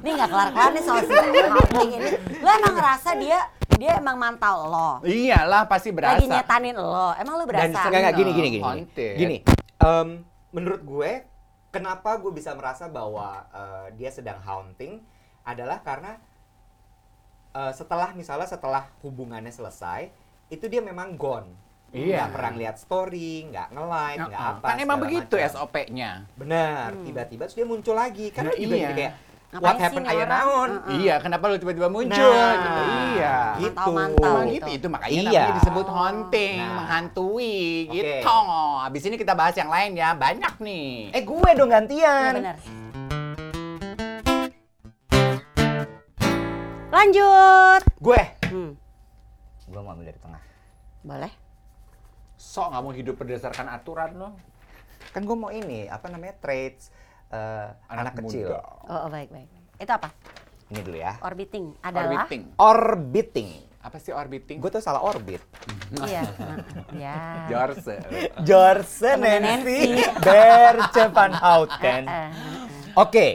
ini 0.00 0.10
nggak 0.16 0.30
kelar-kelar 0.32 0.70
nih 0.72 0.80
soal 0.80 1.04
si 1.04 1.12
ini. 1.12 1.40
Lo 2.40 2.48
emang 2.56 2.72
ngerasa 2.72 3.10
dia 3.20 3.36
dia 3.76 4.00
emang 4.00 4.16
mantau 4.16 4.64
lo. 4.70 4.90
Iyalah 5.04 5.68
pasti 5.68 5.92
berasa. 5.92 6.16
Lagi 6.16 6.24
nyetanin 6.24 6.72
lo. 6.72 7.12
Emang 7.20 7.36
lo 7.36 7.44
Dan 7.44 7.48
berasa? 7.52 7.84
enggak, 7.84 8.00
enggak, 8.00 8.14
gini, 8.16 8.30
gini, 8.32 8.48
gini. 8.48 8.64
Haunted. 8.64 9.14
Gini, 9.20 9.36
em, 9.76 10.08
menurut 10.56 10.80
gue, 10.80 11.10
kenapa 11.72 12.20
gue 12.20 12.30
bisa 12.30 12.52
merasa 12.52 12.86
bahwa 12.86 13.42
eh, 13.50 13.86
dia 13.96 14.12
sedang 14.12 14.38
haunting 14.44 15.00
adalah 15.42 15.80
karena 15.80 16.20
eh, 17.56 17.72
setelah 17.72 18.12
misalnya 18.12 18.46
setelah 18.46 18.92
hubungannya 19.00 19.50
selesai, 19.50 20.12
itu 20.52 20.68
dia 20.68 20.84
memang 20.84 21.16
gone. 21.16 21.48
Iya. 21.92 22.24
Nggak 22.24 22.30
pernah 22.32 22.52
lihat 22.56 22.76
story, 22.80 23.32
nggak 23.52 23.68
nge-like, 23.72 24.20
nggak 24.24 24.40
Heeh. 24.40 24.56
apa. 24.60 24.66
Kan 24.68 24.78
emang 24.80 24.98
begitu. 25.00 25.34
SOP-nya. 25.36 26.24
Benar, 26.36 26.96
tiba-tiba 27.04 27.44
terus 27.48 27.56
dia 27.56 27.68
muncul 27.68 27.92
lagi. 27.96 28.32
Kan 28.32 28.48
Nah, 28.48 28.56
juga 28.56 28.76
iya. 28.76 28.88
kayak, 28.96 29.12
what 29.52 29.76
happened 29.76 30.08
ayo 30.08 30.24
orang? 30.24 30.30
naon? 30.30 30.70
Heeh. 30.88 30.96
Iya, 31.02 31.14
kenapa 31.20 31.44
lu 31.46 31.60
tiba-tiba 31.60 31.88
muncul? 31.88 32.08
Nah, 32.32 32.52
gitu. 32.56 32.82
Iya. 33.12 33.36
gitu. 33.58 33.68
Mantau-mantau. 33.68 34.24
Emang 34.24 34.46
gitu. 34.48 34.54
gitu, 34.56 34.70
itu 34.72 34.86
makanya 34.88 35.12
Iya. 35.12 35.24
namanya 35.28 35.54
disebut 35.60 35.86
haunting, 35.86 36.56
Nah. 36.56 36.72
menghantui, 36.74 37.60
Oke. 37.84 37.92
gitu. 37.92 38.36
Abis 38.82 39.02
ini 39.04 39.16
kita 39.16 39.32
bahas 39.32 39.52
yang 39.52 39.68
lain 39.68 39.92
ya, 39.92 40.08
banyak 40.14 40.54
nih. 40.58 41.12
Eh 41.12 41.22
gue 41.22 41.50
dong 41.52 41.68
gantian. 41.68 42.32
benar. 42.34 42.56
Lanjut. 46.92 47.80
Gue. 47.98 48.20
Hmm, 48.46 48.72
Gue 49.66 49.80
mau 49.80 49.92
ambil 49.92 50.06
dari 50.06 50.18
tengah. 50.18 50.42
boleh. 51.02 51.32
Sok 52.34 52.68
nggak 52.68 52.82
mau 52.82 52.92
hidup 52.92 53.14
berdasarkan 53.16 53.66
aturan 53.68 54.10
lo. 54.14 54.28
Kan 55.10 55.24
gue 55.24 55.34
mau 55.34 55.48
ini, 55.48 55.86
apa 55.86 56.08
namanya, 56.08 56.36
traits 56.38 56.88
eh, 57.32 57.68
anak, 57.88 58.14
kecil. 58.20 58.52
muda. 58.52 58.60
Oh, 58.86 59.06
oh, 59.06 59.08
baik, 59.08 59.28
baik. 59.32 59.48
Itu 59.80 59.92
apa? 59.92 60.08
Ini 60.72 60.80
dulu 60.84 60.96
ya. 60.96 61.12
Orbiting 61.20 61.64
adalah 61.84 62.24
Orbiting. 62.24 62.42
Orbiting. 62.56 63.50
Apa 63.82 63.98
sih 63.98 64.14
orbiting? 64.14 64.62
Gue 64.62 64.70
tuh 64.70 64.78
salah 64.78 65.02
orbit. 65.02 65.42
Iya. 65.92 66.24
Ya. 67.02 67.18
Jorse. 67.50 68.00
Jorse 68.46 69.10
Nancy 69.20 69.42
Nancy. 69.44 69.80
Berce 70.24 71.02
van 71.12 71.32
Houten. 71.34 72.02
Eh, 72.06 72.08
eh, 72.08 72.28
Oke. 72.96 73.28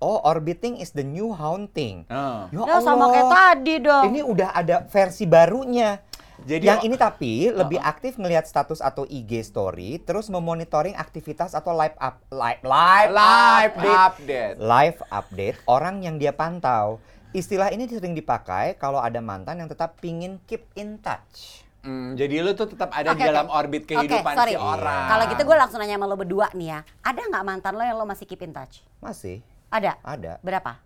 Oh, 0.00 0.16
orbiting 0.24 0.80
is 0.80 0.94
the 0.96 1.04
new 1.04 1.32
haunting. 1.34 2.08
Oh. 2.08 2.48
Ya 2.52 2.80
sama 2.80 3.12
kayak 3.12 3.28
tadi 3.32 3.74
dong. 3.84 4.04
Ini 4.12 4.20
udah 4.24 4.48
ada 4.56 4.76
versi 4.88 5.28
barunya. 5.28 6.00
Jadi 6.42 6.64
yang 6.64 6.80
oh- 6.80 6.86
ini 6.86 6.96
tapi 6.96 7.32
lebih 7.50 7.76
aktif 7.78 8.16
ngelihat 8.16 8.44
status 8.44 8.80
atau 8.80 9.04
IG 9.04 9.44
story, 9.44 9.98
terus 9.98 10.26
memonitoring 10.26 10.94
aktivitas 10.94 11.52
atau 11.52 11.72
live 11.72 11.94
up 11.96 12.24
live 12.28 12.60
live 12.60 13.10
Live 13.10 13.74
update 13.74 13.92
update. 13.92 14.56
live 14.56 14.98
update 15.10 15.56
orang 15.66 16.00
yang 16.00 16.16
dia 16.16 16.32
pantau. 16.32 16.96
Istilah 17.30 17.70
ini 17.70 17.86
sering 17.86 18.12
dipakai 18.12 18.74
kalau 18.74 18.98
ada 18.98 19.20
mantan 19.20 19.58
yang 19.58 19.68
tetap 19.68 20.00
pingin 20.00 20.42
keep 20.44 20.66
in 20.74 20.98
touch. 20.98 21.62
Hmm, 21.80 22.12
jadi 22.12 22.42
lu 22.42 22.52
tuh 22.52 22.68
tetap 22.68 22.90
ada 22.90 23.10
di 23.10 23.16
Oke, 23.16 23.24
dalam 23.24 23.46
oke. 23.46 23.56
orbit 23.56 23.82
kehidupan 23.86 24.34
sorry. 24.34 24.52
si 24.52 24.58
orang. 24.58 25.06
Kalau 25.08 25.24
gitu 25.26 25.42
gue 25.42 25.56
langsung 25.56 25.78
nanya 25.78 25.96
sama 25.96 26.04
lo 26.04 26.14
berdua 26.14 26.52
nih 26.52 26.68
ya. 26.68 26.80
Ada 27.00 27.20
nggak 27.24 27.44
mantan 27.46 27.72
lo 27.72 27.82
yang 27.82 27.96
lo 27.96 28.04
masih 28.04 28.26
keep 28.26 28.40
in 28.40 28.52
touch? 28.52 28.84
Masih 28.98 29.40
Ada. 29.68 29.96
ada. 30.02 30.36
Berapa? 30.40 30.76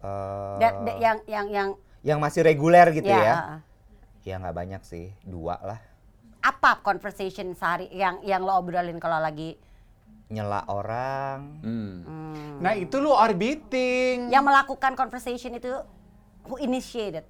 Eh, 0.00 0.56
Da- 0.56 0.78
da- 0.80 0.96
yang 0.96 1.18
yang 1.26 1.46
yang 1.50 1.68
yang 2.00 2.18
masih 2.18 2.40
reguler 2.40 2.88
gitu 2.90 3.04
ya, 3.04 3.20
ya? 3.20 3.34
heeh. 3.36 3.58
Ya 4.22 4.36
nggak 4.36 4.52
banyak 4.54 4.82
sih, 4.82 5.12
dua 5.22 5.56
lah. 5.60 5.80
apa 6.40 6.80
conversation 6.80 7.52
sehari 7.52 7.84
yang 7.90 8.16
yang 8.22 8.40
lo 8.40 8.56
obrolin 8.56 8.96
kalau 8.96 9.20
lagi 9.20 9.60
Nyela 10.26 10.64
orang. 10.64 11.60
Hmm. 11.60 11.94
hmm, 12.00 12.50
Nah 12.60 12.72
itu 12.72 12.96
lu 12.96 13.10
orbiting. 13.10 14.30
yang 14.30 14.40
melakukan 14.40 14.94
conversation 14.94 15.52
itu 15.52 15.68
who 16.42 16.56
initiated? 16.56 17.26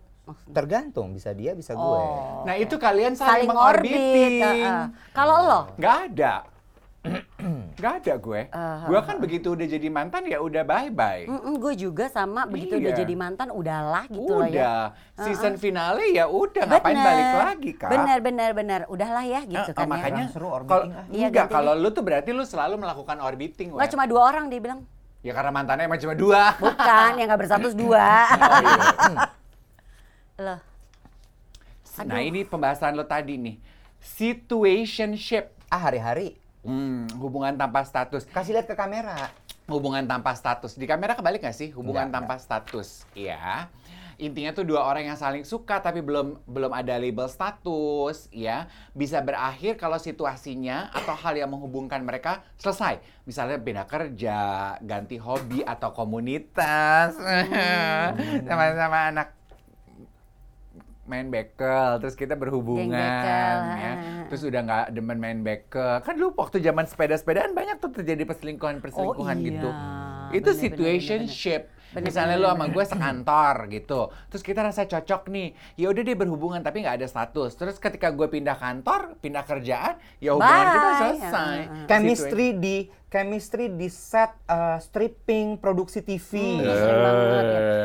Tergantung, 0.47 1.11
bisa 1.11 1.33
dia, 1.33 1.57
bisa 1.57 1.73
gue. 1.73 1.83
Oh. 1.83 2.45
Nah 2.45 2.55
itu 2.55 2.77
kalian 2.77 3.17
saling, 3.17 3.47
Saling 3.47 3.51
orbit. 3.51 3.91
mengorbiting. 3.91 4.63
heeh. 4.63 4.85
Kalau 5.11 5.37
lo 5.43 5.61
Nggak 5.75 5.97
ada. 6.07 6.35
Nggak 7.80 7.92
ada 8.04 8.14
gue. 8.14 8.40
Uh, 8.52 8.80
gue 8.87 9.00
kan 9.00 9.16
begitu 9.16 9.57
udah 9.57 9.64
jadi 9.64 9.88
mantan 9.88 10.28
ya 10.28 10.37
udah 10.38 10.61
bye-bye. 10.61 11.25
gue 11.57 11.75
juga 11.75 12.12
sama 12.12 12.45
begitu 12.45 12.76
udah 12.76 12.92
Iya. 12.92 13.00
jadi 13.00 13.14
mantan 13.16 13.49
udahlah 13.49 14.04
gitu 14.07 14.28
loh 14.28 14.45
ya. 14.45 14.52
udah. 14.52 14.80
Season 15.16 15.57
finale 15.57 16.12
ya 16.12 16.28
udah 16.28 16.69
ngapain 16.69 16.99
balik 16.99 17.28
lagi 17.33 17.71
kak? 17.73 17.88
Bener 17.88 18.19
bener 18.21 18.50
bener. 18.52 18.80
Udahlah 18.87 19.25
ya 19.25 19.40
gitu 19.42 19.73
Eh, 19.73 19.73
kan 19.73 19.88
makanya 19.88 20.28
Kurang 20.28 20.35
seru 20.37 20.49
orbiting, 20.50 20.69
kalau 20.69 20.85
ah. 20.92 21.04
Iya, 21.09 21.26
enggak 21.33 21.49
kalau 21.49 21.73
lu 21.73 21.88
tuh 21.88 22.04
berarti 22.04 22.30
lu 22.30 22.45
selalu 22.45 22.75
melakukan 22.76 23.16
orbiting 23.19 23.73
ya. 23.73 23.76
Nggak 23.80 23.90
cuma 23.90 24.04
dua 24.04 24.21
orang 24.26 24.45
dia 24.47 24.61
bilang. 24.61 24.80
ya 25.21 25.33
karena 25.33 25.52
mantannya 25.52 25.85
emang 25.85 26.00
cuma 26.00 26.16
dua 26.16 26.57
Bukan, 26.57 27.11
yang 27.21 27.28
nggak 27.28 27.40
bersatu 27.40 27.69
dua. 27.73 28.09
Oh, 28.40 28.61
iya. 28.61 28.85
Loh. 30.49 30.61
nah 32.00 32.21
ini 32.21 32.45
pembahasan 32.45 32.92
lo 32.92 33.04
tadi 33.04 33.37
nih 33.37 33.61
situationship 34.00 35.52
Ah 35.69 35.87
hari-hari 35.87 36.40
hmm, 36.64 37.21
hubungan 37.21 37.55
tanpa 37.57 37.85
status. 37.85 38.26
Kasih 38.29 38.57
lihat 38.57 38.69
ke 38.69 38.76
kamera. 38.76 39.33
hubungan 39.71 40.02
tanpa 40.02 40.35
status. 40.35 40.75
Di 40.75 40.83
kamera 40.83 41.14
kebalik 41.14 41.47
nggak 41.47 41.55
sih? 41.55 41.71
Hubungan 41.71 42.11
Nggak, 42.11 42.17
tanpa 42.26 42.35
status. 42.43 43.07
Ya 43.14 43.71
intinya 44.21 44.52
tuh 44.52 44.69
dua 44.69 44.85
orang 44.85 45.09
yang 45.09 45.17
saling 45.17 45.49
suka 45.49 45.81
tapi 45.81 46.05
belum 46.05 46.45
belum 46.45 46.76
ada 46.76 47.00
label 47.00 47.25
status 47.25 48.29
ya 48.29 48.69
bisa 48.93 49.25
berakhir 49.25 49.81
kalau 49.81 49.97
situasinya 49.97 50.93
atau 50.93 51.17
hal 51.17 51.40
yang 51.40 51.49
menghubungkan 51.49 52.05
mereka 52.05 52.45
selesai. 52.61 53.00
Misalnya 53.25 53.57
beda 53.57 53.88
kerja 53.88 54.38
ganti 54.85 55.17
hobi 55.17 55.64
atau 55.64 55.97
komunitas. 55.97 57.17
Sama-sama 58.49 59.09
anak 59.09 59.40
main 61.11 61.26
bekel 61.26 61.99
terus 61.99 62.14
kita 62.14 62.38
berhubungan 62.38 62.95
bekel, 62.95 63.57
ya. 63.75 63.93
terus 64.31 64.43
udah 64.47 64.61
nggak 64.62 64.85
demen 64.95 65.19
main 65.19 65.38
bekel 65.43 65.99
kan 66.00 66.14
dulu 66.14 66.38
waktu 66.38 66.62
zaman 66.62 66.87
sepeda-sepedaan 66.87 67.50
banyak 67.50 67.83
tuh 67.83 67.90
terjadi 67.90 68.23
perselingkuhan 68.23 68.79
perselingkuhan 68.79 69.37
Oh, 69.37 69.43
iya. 69.43 69.49
gitu 69.50 69.69
itu 69.69 69.75
Bener, 70.31 70.43
bener, 70.47 70.55
situationship 70.62 71.62
Bener, 71.90 72.07
misalnya 72.07 72.38
bener, 72.38 72.47
lu 72.47 72.55
sama 72.55 72.67
gue 72.71 72.85
sekantor 72.87 73.55
gitu 73.67 74.00
terus 74.31 74.43
kita 74.47 74.61
rasa 74.62 74.87
cocok 74.87 75.26
nih 75.26 75.49
ya 75.75 75.90
udah 75.90 76.02
deh 76.07 76.14
berhubungan 76.14 76.62
tapi 76.62 76.87
nggak 76.87 77.02
ada 77.02 77.09
status 77.11 77.59
terus 77.59 77.83
ketika 77.83 78.14
gue 78.14 78.31
pindah 78.31 78.55
kantor 78.55 79.19
pindah 79.19 79.43
kerjaan 79.43 79.99
ya 80.23 80.38
hubungan 80.38 80.67
kita 80.71 80.79
Bye. 80.79 80.99
selesai 81.02 81.59
ah, 81.59 81.67
ah. 81.67 81.87
Chemistry 81.90 82.49
di 82.55 82.76
chemistry 83.11 83.67
di 83.75 83.90
set 83.90 84.31
uh, 84.47 84.79
stripping 84.79 85.59
produksi 85.59 85.99
TV. 85.99 86.31
Hmm, 86.31 86.62
ya. 86.62 86.75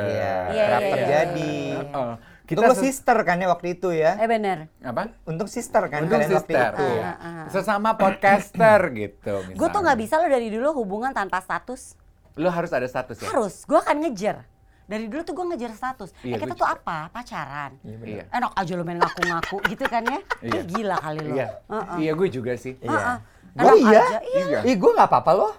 Iya, 0.05 0.35
Iya, 0.53 0.65
kerap 0.69 0.79
iya, 0.79 0.85
iya. 0.85 0.93
terjadi. 0.93 1.53
Heeh. 1.81 2.11
Kita 2.13 2.34
kita 2.45 2.61
lo 2.61 2.71
ses- 2.71 2.95
sister 2.95 3.17
kan 3.19 3.35
ya 3.35 3.47
waktu 3.47 3.73
itu 3.73 3.89
ya. 3.89 4.15
Eh 4.15 4.25
bener. 4.25 4.69
apa 4.79 5.11
Untuk 5.23 5.45
sister 5.45 5.81
kan 5.85 6.03
Untung 6.03 6.21
kalian 6.21 6.31
waktu 6.31 6.45
sister 6.47 6.71
itu. 6.71 6.85
ya. 6.95 7.03
Ah, 7.03 7.15
ah, 7.15 7.35
ah. 7.41 7.47
sesama 7.49 7.89
podcaster 7.93 8.79
gitu 9.01 9.33
Gue 9.51 9.67
tuh 9.67 9.79
nggak 9.79 9.97
bisa 9.97 10.15
lo 10.15 10.25
dari 10.25 10.47
dulu 10.47 10.77
hubungan 10.77 11.09
tanpa 11.11 11.39
status. 11.39 11.97
lu 12.35 12.47
harus 12.47 12.69
ada 12.69 12.83
status 12.83 13.17
ya 13.17 13.27
Harus. 13.27 13.63
Gue 13.63 13.77
akan 13.77 13.95
ngejar. 14.01 14.43
Dari 14.85 15.07
dulu 15.07 15.21
tuh 15.21 15.33
gue 15.33 15.45
ngejar 15.49 15.71
status. 15.71 16.13
Iya, 16.21 16.35
eh 16.35 16.39
kita 16.39 16.53
tuh 16.53 16.63
apa? 16.63 17.09
Pacaran. 17.09 17.73
iya 18.03 18.27
Enak 18.29 18.53
aja 18.53 18.71
lo 18.71 18.83
main 18.83 18.97
ngaku-ngaku 18.97 19.57
gitu 19.65 19.83
kan 19.85 20.03
ya. 20.03 20.19
Iya. 20.39 20.51
Ih, 20.53 20.63
Gila 20.65 20.97
kali 20.97 21.19
lo. 21.21 21.33
iya 21.33 21.47
Heeh. 21.65 21.97
iya 21.99 22.11
gue 22.13 22.27
juga 22.29 22.53
sih 22.53 22.77
Heeh. 22.77 23.17
Oh 23.55 23.63
Enak 23.65 23.75
iya? 23.81 24.01
aja, 24.03 24.19
iya. 24.21 24.45
Iya. 24.45 24.59
Ih, 24.63 24.75
gue 24.75 24.91
nggak 24.91 25.07
apa-apa 25.07 25.31
loh. 25.33 25.53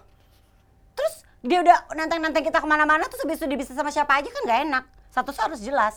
Terus 0.93 1.15
dia 1.41 1.59
udah 1.61 1.77
nantang-nantang 1.93 2.45
kita 2.45 2.59
ke 2.59 2.67
mana-mana 2.67 3.05
terus 3.05 3.21
habis 3.21 3.37
itu 3.37 3.47
dia 3.47 3.57
bisa 3.57 3.73
sama 3.73 3.89
siapa 3.89 4.13
aja 4.15 4.29
kan 4.29 4.43
nggak 4.45 4.61
enak. 4.65 4.85
Statusnya 5.09 5.43
harus 5.45 5.61
jelas. 5.61 5.95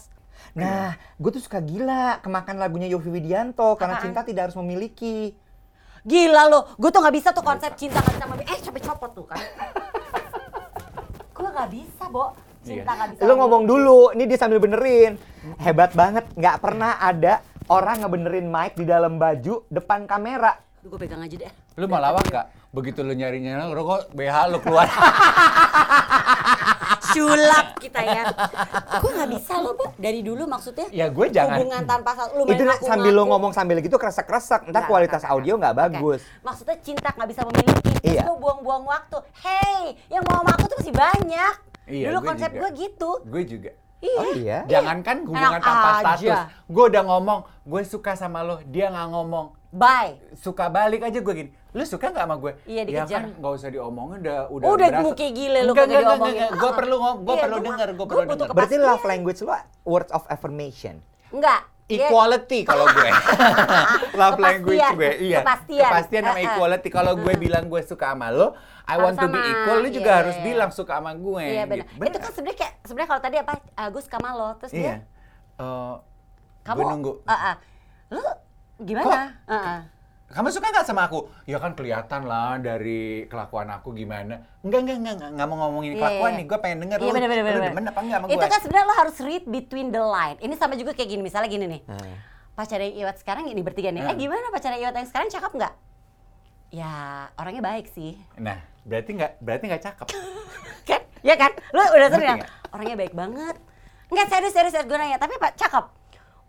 Nah, 0.58 0.98
gue 0.98 1.32
tuh 1.32 1.44
suka 1.44 1.62
gila 1.62 2.20
kemakan 2.26 2.58
lagunya 2.58 2.90
Yovie 2.90 3.22
Widianto 3.22 3.78
karena 3.78 3.98
Apaan? 3.98 4.06
cinta 4.10 4.22
tidak 4.26 4.50
harus 4.50 4.58
memiliki. 4.60 5.36
Gila 6.04 6.48
lo, 6.48 6.60
gue 6.80 6.90
tuh 6.90 7.00
nggak 7.04 7.16
bisa 7.16 7.30
tuh 7.36 7.44
konsep 7.44 7.76
cinta 7.76 8.00
nggak 8.00 8.16
bisa 8.18 8.26
memiliki. 8.28 8.50
Eh 8.50 8.60
sampai 8.64 8.82
copot 8.82 9.12
tuh 9.14 9.26
kan. 9.28 9.40
gue 11.36 11.50
nggak 11.50 11.70
bisa, 11.70 12.04
Bo. 12.10 12.34
Cinta 12.64 12.92
nggak 12.96 13.10
bisa. 13.16 13.22
Lo 13.28 13.34
ngomong 13.36 13.64
dulu, 13.68 14.00
ini 14.16 14.24
dia 14.26 14.40
sambil 14.40 14.60
benerin. 14.64 15.20
Hebat 15.60 15.94
banget, 15.96 16.26
nggak 16.36 16.58
pernah 16.60 17.00
ada 17.00 17.44
orang 17.70 18.04
ngebenerin 18.04 18.48
mic 18.50 18.74
di 18.76 18.84
dalam 18.84 19.22
baju 19.22 19.68
depan 19.70 20.10
kamera. 20.10 20.58
Gue 20.82 20.98
pegang 20.98 21.22
aja 21.22 21.36
deh. 21.36 21.52
Lu 21.78 21.86
mau 21.86 22.00
lawak 22.00 22.26
nggak? 22.28 22.46
Begitu 22.72 23.04
lu 23.04 23.14
nyari-nyari, 23.14 23.68
lu 23.72 23.82
kok 23.84 24.16
BH 24.16 24.36
lu 24.50 24.58
keluar. 24.64 24.88
Sulap 27.12 27.68
kita 27.84 28.00
ya. 28.00 28.24
Gue 28.98 29.12
nggak 29.12 29.30
bisa 29.32 29.54
loh, 29.58 29.74
Bu. 29.74 29.86
Dari 29.96 30.20
dulu 30.20 30.44
maksudnya. 30.46 30.88
ya 30.90 31.08
gue 31.08 31.28
jangan. 31.30 31.58
Hubungan 31.58 31.84
tanpa 31.84 32.12
satu. 32.14 32.32
Lu 32.36 32.44
Itu 32.46 32.64
sambil 32.80 33.12
lo 33.12 33.24
ngomong 33.26 33.52
sambil 33.52 33.78
gitu 33.80 33.96
kresek-kresek, 33.96 34.70
ntar 34.70 34.86
kualitas 34.86 35.22
nggak, 35.22 35.34
audio 35.34 35.54
nggak 35.56 35.76
bagus. 35.76 36.22
Maksudnya 36.42 36.78
cinta 36.80 37.10
nggak 37.12 37.30
bisa 37.30 37.42
memiliki. 37.44 37.82
Terus 38.00 38.16
Iya. 38.16 38.24
gue 38.26 38.38
buang-buang 38.38 38.84
waktu. 38.86 39.18
Hey, 39.38 39.82
yang 40.08 40.24
mau 40.24 40.40
sama 40.40 40.52
aku 40.54 40.66
tuh 40.68 40.78
masih 40.80 40.96
banyak. 40.96 41.54
Iya, 41.90 42.06
Dulu 42.08 42.18
gue 42.18 42.28
konsep 42.28 42.52
gue 42.54 42.70
gitu. 42.78 43.10
Gue 43.26 43.44
juga. 43.44 43.72
Iya. 44.00 44.16
Oh 44.18 44.32
iya. 44.32 44.58
Jangankan 44.66 45.28
hubungan 45.28 45.60
Enak 45.60 45.64
tanpa 45.66 45.90
aja. 45.90 46.00
status. 46.16 46.40
Gue 46.66 46.84
udah 46.88 47.04
ngomong, 47.04 47.40
gue 47.62 47.82
suka 47.84 48.16
sama 48.16 48.40
lo, 48.42 48.64
dia 48.64 48.88
nggak 48.88 49.08
ngomong. 49.12 49.59
Bye. 49.70 50.18
Suka 50.34 50.66
balik 50.68 51.02
aja 51.02 51.14
gue 51.16 51.34
gini. 51.36 51.52
Lu 51.70 51.84
suka 51.84 52.10
nggak 52.10 52.26
sama 52.26 52.36
gue? 52.36 52.52
Iya, 52.64 52.82
Ya 52.82 53.06
dikejar. 53.06 53.22
kan 53.22 53.38
nggak 53.38 53.54
usah 53.54 53.70
diomongin 53.70 54.18
udah 54.20 54.40
udah 54.50 54.66
Udah 54.68 54.88
berasa. 54.90 55.06
muki 55.06 55.28
gile 55.30 55.60
lu 55.60 55.72
Enggak, 55.72 55.86
kagak 55.86 55.94
enggak, 55.96 56.02
enggak, 56.02 56.10
diomongin. 56.10 56.42
enggak. 56.42 56.50
Gue 56.56 56.66
Ah. 56.66 56.76
perlu 56.76 56.96
gue 56.98 57.06
Iya, 57.30 57.44
perlu 57.44 57.58
denger, 57.60 57.90
gue 57.92 58.06
perlu 58.08 58.24
denger. 58.26 58.48
Berarti 58.52 58.76
love 58.80 59.06
language 59.06 59.40
lo 59.40 59.54
words 59.86 60.12
of 60.12 60.24
affirmation. 60.28 60.96
Enggak. 61.30 61.62
Dia- 61.86 62.06
Equality 62.06 62.60
kalau 62.64 62.86
gue. 62.88 63.10
Love 64.22 64.38
language 64.40 64.78
gue. 64.94 65.10
Iya. 65.24 65.42
Kepastian. 65.42 65.90
Kepastian 65.90 66.22
sama 66.24 66.40
equality. 66.40 66.88
Kalau 66.88 67.14
gue 67.16 67.34
bilang 67.36 67.66
gue 67.66 67.82
suka 67.82 68.14
sama 68.14 68.30
lo, 68.30 68.54
I 68.84 68.94
Harus 68.94 69.02
want 69.04 69.18
to 69.18 69.28
be 69.28 69.34
sama. 69.36 69.50
equal, 69.52 69.78
lu 69.80 69.90
juga 69.92 70.06
Iya, 70.08 70.20
harus 70.20 70.36
iya. 70.36 70.46
bilang 70.46 70.70
suka 70.70 70.94
sama 70.96 71.12
gue. 71.16 71.46
Iya 71.48 71.64
benar. 71.66 71.86
gitu. 71.88 72.06
Itu 72.08 72.18
kan 72.20 72.32
sebenarnya 72.32 72.58
kayak 72.60 72.74
sebenarnya 72.84 73.10
kalau 73.10 73.22
tadi 73.24 73.38
apa? 73.38 73.54
Agus 73.76 74.06
sama 74.06 74.30
lo, 74.32 74.50
terus 74.56 74.70
Iya. 74.72 75.02
dia 75.02 75.18
Eh, 75.60 75.94
kamu 76.64 76.78
gue 76.78 76.86
nunggu. 76.88 77.14
Ah, 77.26 77.34
ah. 77.34 77.56
Lu 78.08 78.22
gimana? 78.80 79.36
Ah, 79.46 79.54
ah. 79.54 79.80
Kamu 80.30 80.46
suka 80.48 80.70
nggak 80.70 80.86
sama 80.86 81.06
aku? 81.06 81.26
Ya 81.44 81.58
kan 81.58 81.74
kelihatan 81.74 82.22
lah 82.24 82.56
dari 82.58 83.26
kelakuan 83.26 83.66
aku 83.68 83.92
gimana. 83.92 84.46
Enggak, 84.62 84.80
enggak, 84.86 84.98
enggak, 84.98 85.14
enggak, 85.18 85.30
nggak 85.34 85.48
mau 85.48 85.58
ngomongin 85.60 85.92
Iya, 85.92 86.00
kelakuan 86.00 86.30
iya. 86.30 86.38
nih. 86.38 86.46
Gue 86.46 86.58
pengen 86.62 86.78
denger 86.80 86.98
Iya 86.98 87.04
lu, 87.04 87.14
benar 87.14 87.30
benar 87.30 87.42
lu 87.42 87.62
demen 87.66 87.84
apa 87.84 88.00
enggak 88.00 88.18
sama 88.18 88.26
Itu 88.30 88.38
gue? 88.38 88.52
kan 88.54 88.60
sebenarnya 88.62 88.86
lo 88.86 88.96
harus 88.96 89.18
read 89.20 89.44
between 89.44 89.88
the 89.90 90.00
line. 90.00 90.38
Ini 90.38 90.54
sama 90.54 90.74
juga 90.74 90.92
kayak 90.94 91.10
gini, 91.10 91.22
misalnya 91.26 91.50
gini 91.50 91.66
nih. 91.66 91.82
Nah. 91.84 92.18
Pacarnya 92.54 92.92
Iwat 92.94 93.18
sekarang 93.18 93.48
ini 93.48 93.62
bertiga 93.62 93.90
nih. 93.90 94.02
Eh 94.02 94.14
Hmm. 94.14 94.20
gimana 94.20 94.46
pacarnya 94.50 94.80
Iwat 94.80 94.96
yang 94.96 95.10
sekarang 95.10 95.28
cakep 95.28 95.52
nggak? 95.56 95.74
Ya 96.70 96.94
orangnya 97.34 97.64
baik 97.66 97.90
sih. 97.90 98.14
Nah, 98.38 98.58
berarti 98.86 99.10
nggak 99.18 99.32
berarti 99.42 99.64
nggak 99.66 99.82
cakep. 99.82 100.08
kan? 100.90 101.02
Ya 101.26 101.36
kan? 101.36 101.52
Lu 101.74 101.82
udah 101.82 102.08
sering 102.08 102.38
ya? 102.38 102.46
Orangnya 102.70 102.96
baik 102.96 103.14
banget. 103.14 103.56
Enggak 104.10 104.28
serius 104.30 104.54
serius, 104.54 104.74
serius 104.74 104.86
gue 104.86 104.94
nanya, 104.96 105.18
tapi 105.18 105.34
Pak 105.36 105.58
cakep. 105.58 105.86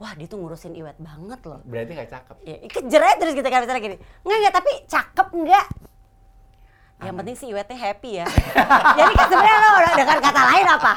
Wah, 0.00 0.16
dia 0.16 0.24
tuh 0.24 0.40
ngurusin 0.40 0.72
Iwat 0.72 0.96
banget 0.96 1.40
loh. 1.44 1.60
Berarti 1.68 1.92
nggak 1.92 2.08
cakep. 2.08 2.36
Ya, 2.48 2.56
kejer 2.72 3.00
aja 3.04 3.16
terus 3.20 3.34
kita 3.36 3.48
kan 3.52 3.60
misalnya 3.68 3.82
gini. 3.84 3.96
Enggak, 4.24 4.38
enggak, 4.40 4.54
tapi 4.56 4.72
cakep 4.88 5.28
enggak? 5.36 5.66
Yang 7.00 7.14
penting 7.20 7.36
sih 7.36 7.46
Iwetnya 7.52 7.76
happy 7.76 8.10
ya. 8.20 8.26
Jadi 9.00 9.12
kan 9.12 9.26
sebenarnya 9.28 9.58
lo 9.60 9.70
udah 9.76 9.92
dengan 9.96 10.18
kata 10.20 10.42
lain 10.52 10.66
apa? 10.68 10.92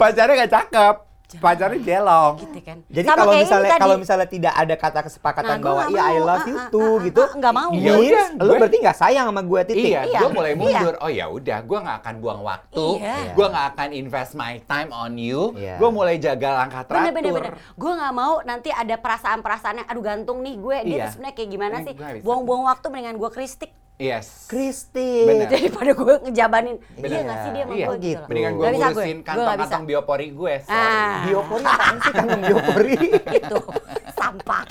Pacarnya 0.00 0.34
nggak 0.40 0.52
cakep. 0.52 0.96
Pacarnya 1.38 1.78
jelong. 1.78 2.34
Gitu 2.40 2.58
kan. 2.60 2.76
Jadi 2.82 3.06
kalau 3.06 3.32
misalnya 3.32 3.70
tadi. 3.70 3.80
kalau 3.80 3.96
misalnya 3.96 4.26
tidak 4.26 4.54
ada 4.56 4.74
kata 4.74 5.00
kesepakatan 5.04 5.46
Nah, 5.52 5.62
bahwa 5.62 5.82
iya 5.86 6.02
I 6.08 6.18
love 6.18 6.40
Ah, 6.40 6.48
you 6.48 6.56
ah, 6.56 6.66
too 6.68 6.82
ah, 6.90 7.04
gitu. 7.04 7.20
ah, 7.20 7.30
nggak 7.32 7.52
mau. 7.52 7.70
Ya 7.70 7.92
Means 7.92 8.10
udah, 8.10 8.26
lu 8.32 8.42
gue- 8.48 8.58
berarti 8.58 8.76
nggak 8.80 8.96
sayang 8.96 9.26
sama 9.28 9.42
gue 9.42 9.60
titik. 9.62 9.86
Iya, 9.86 10.00
Iya, 10.02 10.18
gue 10.18 10.30
mulai 10.32 10.50
iya. 10.50 10.58
mundur. 10.58 10.94
Oh 10.98 11.10
ya 11.10 11.26
udah, 11.26 11.58
gue 11.60 11.78
nggak 11.78 11.96
akan 12.00 12.14
buang 12.18 12.40
waktu. 12.40 12.86
Iya. 12.96 13.14
Gue 13.30 13.46
nggak 13.46 13.66
akan 13.70 13.88
invest 13.92 14.32
my 14.32 14.54
time 14.64 14.90
on 14.90 15.12
you. 15.14 15.52
Iya. 15.54 15.76
Gue 15.76 15.90
mulai 15.90 16.16
jaga 16.16 16.48
langkah 16.56 16.82
teratur. 16.82 17.04
Bener 17.04 17.12
bener 17.12 17.32
bener. 17.32 17.52
Gue 17.72 17.92
nggak 17.92 18.12
mau 18.12 18.34
nanti 18.40 18.70
ada 18.70 18.96
perasaan-perasaan 18.96 19.76
yang 19.76 19.88
aduh 19.88 20.02
gantung 20.02 20.40
nih 20.40 20.56
gue. 20.56 20.76
Dia 20.82 20.96
Iya. 20.96 21.06
sebenarnya 21.10 21.36
kayak 21.36 21.50
gimana 21.50 21.76
sih? 21.82 21.94
Buang-buang 22.20 22.64
waktu 22.64 22.86
mendingan 22.88 23.16
gue 23.16 23.30
kristik 23.30 23.70
Yes. 24.00 24.48
Kristi. 24.48 25.28
Daripada 25.52 25.92
gue 25.92 26.14
ngejabanin. 26.24 26.76
Bener. 26.96 27.08
Iya 27.12 27.20
nggak 27.20 27.36
sih 27.36 27.50
dia 27.52 27.64
sama 27.68 27.74
Iya, 27.76 27.86
gue 27.86 27.96
gitu. 28.00 28.08
gitu. 28.08 28.24
Mendingan 28.32 28.52
gue 28.56 28.66
ngurusin 28.72 29.18
kantong-kantong 29.20 29.84
biopori 29.84 30.26
gue. 30.32 30.54
Sorry. 30.64 30.88
Ah. 30.96 31.20
Biopori 31.28 31.64
apaan 31.68 31.96
sih 32.00 32.12
kantong 32.16 32.42
biopori? 32.48 32.94
itu 33.44 33.58
sampah. 34.16 34.64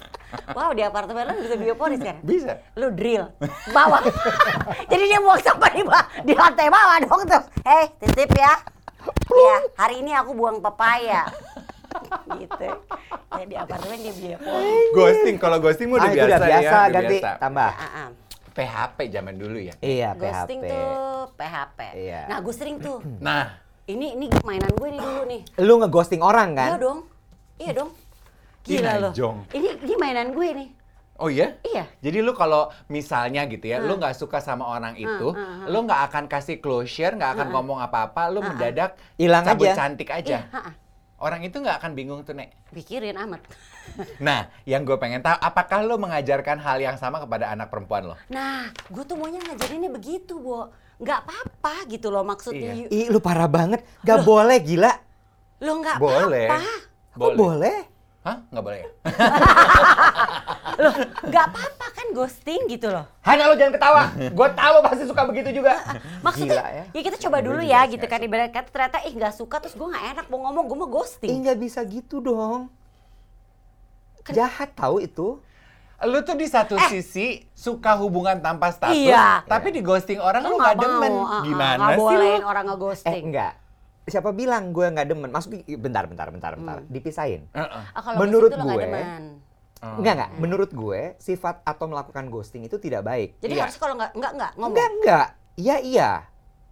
Wow 0.57 0.73
di 0.73 0.81
apartemen 0.81 1.29
lu 1.29 1.45
bisa 1.45 1.55
biopori 1.61 1.95
sekarang. 2.01 2.25
Bisa. 2.25 2.53
Lu 2.73 2.89
drill 2.89 3.29
bawah. 3.69 4.01
Jadi 4.91 5.03
dia 5.05 5.19
buang 5.21 5.41
sampah 5.45 5.71
di, 5.77 5.81
di 6.25 6.33
lantai 6.33 6.67
bawah 6.73 6.97
dong 7.05 7.21
tuh. 7.29 7.43
Hei 7.69 7.85
titip 8.01 8.33
ya. 8.33 8.53
Ya 9.29 9.57
hari 9.77 10.01
ini 10.01 10.09
aku 10.17 10.33
buang 10.33 10.57
pepaya. 10.57 11.29
gitu. 12.33 12.69
Ya 13.37 13.43
di 13.45 13.55
apartemen 13.61 13.97
dia 14.01 14.13
biopori. 14.17 14.73
Ghosting, 14.97 15.37
kalau 15.37 15.57
ghosting 15.61 15.93
mah 15.93 16.01
udah 16.01 16.09
ah, 16.09 16.13
biasa 16.17 16.25
udah 16.25 16.39
biasa, 16.49 16.65
ya. 16.65 16.73
udah 16.73 16.89
ganti 16.89 17.17
biasa. 17.21 17.31
tambah. 17.37 17.71
Ah, 17.77 17.85
ah. 17.85 18.09
PHP 18.51 18.97
zaman 19.09 19.35
dulu 19.35 19.57
ya. 19.57 19.73
Iya, 19.79 20.13
Ghosting 20.13 20.59
PHP. 20.59 20.69
tuh 20.69 20.91
PHP. 21.33 21.79
Iya. 21.95 22.21
Nah 22.25 22.37
gue 22.39 22.53
sering 22.53 22.77
tuh. 22.77 22.99
Nah, 23.21 23.45
Ini 23.85 24.13
ini 24.13 24.29
mainan 24.43 24.69
gue 24.71 24.87
nih 24.87 24.99
dulu 24.99 25.21
nih. 25.25 25.41
Lu 25.59 25.73
ngeghosting 25.77 26.21
orang 26.21 26.53
Iya 26.53 26.59
kan? 26.59 26.69
dong. 26.77 26.99
Iya 27.57 27.71
dong. 27.73 27.89
Gila 28.61 28.91
najong. 29.01 29.37
Ini 29.49 29.69
ini 29.81 29.93
mainan 29.95 30.29
gue 30.29 30.49
nih. 30.53 30.69
oh 31.17 31.27
iya? 31.27 31.57
Iya. 31.61 31.83
Jadi 31.99 32.21
lu 32.21 32.31
kalau 32.31 32.69
misalnya 32.87 33.43
gitu 33.43 33.65
ya, 33.65 33.77
Ah. 33.77 33.83
lu 33.83 33.97
nggak 33.97 34.13
suka 34.13 34.39
sama 34.39 34.63
orang 34.63 34.95
itu, 34.95 35.27
ah, 35.29 35.65
ah. 35.65 35.67
lu 35.67 35.83
nggak 35.83 36.01
akan 36.07 36.23
kasih 36.25 36.63
closure, 36.63 37.11
nggak 37.11 37.35
akan 37.35 37.47
ngomong 37.51 37.75
apa-apa, 37.77 38.31
lu 38.31 38.39
mendadak 38.39 38.95
Hilang 39.17 39.43
aja. 39.43 39.75
cantik 39.75 40.07
aja. 40.07 40.47
Iya. 40.47 40.71
Orang 41.19 41.43
itu 41.43 41.59
nggak 41.59 41.83
akan 41.83 41.91
bingung 41.99 42.23
tuh, 42.23 42.31
Nek. 42.31 42.55
Pikirin 42.71 43.19
amat. 43.19 43.43
Nah, 44.21 44.47
yang 44.69 44.85
gue 44.85 44.95
pengen 45.01 45.19
tahu, 45.19 45.33
apakah 45.41 45.81
lu 45.81 45.97
mengajarkan 45.97 46.61
hal 46.61 46.77
yang 46.77 46.95
sama 46.95 47.17
kepada 47.17 47.49
anak 47.49 47.73
perempuan 47.73 48.05
lo? 48.05 48.15
Nah, 48.29 48.69
gue 48.85 49.01
tuh 49.01 49.17
maunya 49.17 49.41
ngajarinnya 49.41 49.89
begitu, 49.89 50.37
Bo. 50.37 50.69
Nggak 51.01 51.25
apa-apa 51.25 51.89
gitu 51.89 52.13
loh 52.13 52.21
maksudnya. 52.21 52.85
Iya. 52.85 52.87
Ih, 52.93 53.09
lu 53.09 53.17
parah 53.17 53.49
banget. 53.49 53.81
Gak 54.05 54.21
boleh, 54.21 54.61
gila. 54.61 54.93
Lo 55.59 55.81
nggak 55.81 55.97
Boleh. 55.97 56.47
apa-apa. 56.47 56.87
Kok 57.17 57.33
boleh? 57.35 57.77
Hah? 58.29 58.37
Nggak 58.47 58.63
boleh 58.63 58.79
ya? 58.79 58.89
Loh, 60.79 60.93
nggak 61.25 61.45
apa-apa 61.45 61.85
kan 61.91 62.07
ghosting 62.13 62.61
gitu 62.67 62.87
loh. 62.87 63.03
Hanya 63.21 63.49
lu 63.49 63.57
jangan 63.57 63.73
ketawa. 63.73 64.03
Gue 64.15 64.47
tahu 64.49 64.71
lu 64.71 64.81
pasti 64.81 65.03
suka 65.03 65.21
begitu 65.25 65.49
juga. 65.51 65.75
Maksudnya, 66.25 66.55
Gila 66.55 66.67
ya. 66.71 66.83
ya. 66.87 67.01
kita 67.01 67.17
coba 67.19 67.37
dulu 67.41 67.59
ya 67.59 67.81
gitu 67.85 68.05
kan. 68.05 68.21
Ibarat 68.21 68.47
kata 68.49 68.69
ternyata 68.69 68.97
ih 69.01 69.11
nggak 69.11 69.33
suka 69.33 69.59
terus 69.59 69.73
gue 69.73 69.83
nggak 69.83 70.05
enak 70.13 70.25
mau 70.27 70.39
ngomong, 70.41 70.65
gue 70.65 70.77
mau 70.77 70.85
Ih, 70.85 70.93
ghosting. 70.93 71.35
nggak 71.41 71.57
bisa 71.57 71.79
gitu 71.83 72.21
dong. 72.21 72.69
Jahat 74.25 74.71
tahu 74.71 75.01
itu. 75.01 75.41
Lu 75.99 76.23
tuh 76.23 76.37
di 76.37 76.47
satu 76.47 76.79
sisi 76.87 77.43
suka 77.51 77.97
hubungan 77.97 78.39
tanpa 78.39 78.71
status, 78.71 78.95
Eh. 78.95 79.11
Iya. 79.11 79.43
tapi 79.43 79.75
di 79.75 79.81
ghosting 79.81 80.15
orang 80.15 80.47
lu 80.47 80.55
Lo 80.55 80.63
nggak 80.63 80.77
demen. 80.77 81.11
ah, 81.19 81.43
Gimana 81.43 81.75
nggak 81.75 81.91
sih 81.91 81.99
lu? 81.99 82.07
bolehin 82.07 82.43
orang 82.45 82.63
Eh, 82.63 82.69
ngeghosting. 82.69 83.23
enggak. 83.27 83.53
Siapa 84.09 84.29
bilang 84.31 84.69
gue 84.69 84.85
nggak 84.85 85.07
demen? 85.07 85.29
Maksudnya 85.29 85.61
bentar, 85.75 86.03
bentar, 86.03 86.27
bentar, 86.27 86.51
bentar. 86.53 86.77
Dipisahin. 86.83 87.47
Heeh. 87.49 87.83
Ah, 87.87 88.01
kalau 88.01 88.17
Menurut 88.19 88.51
lo 88.51 88.63
gue, 88.65 88.75
demen. 88.79 89.23
Oh. 89.79 89.95
Enggak, 89.95 90.13
enggak. 90.13 90.31
Menurut 90.35 90.69
gue, 90.69 91.01
sifat 91.17 91.63
atau 91.63 91.85
melakukan 91.85 92.27
ghosting 92.27 92.61
itu 92.61 92.75
tidak 92.77 92.99
baik. 93.01 93.37
Jadi 93.37 93.53
Iya. 93.53 93.63
harus 93.63 93.77
kalau 93.77 93.95
nggak 93.95 94.11
nggak 94.11 94.31
nggak 94.33 94.51
ngomong. 94.53 94.69
Enggak, 94.69 94.89
enggak. 94.93 95.27
Iya, 95.55 95.75
iya. 95.79 96.09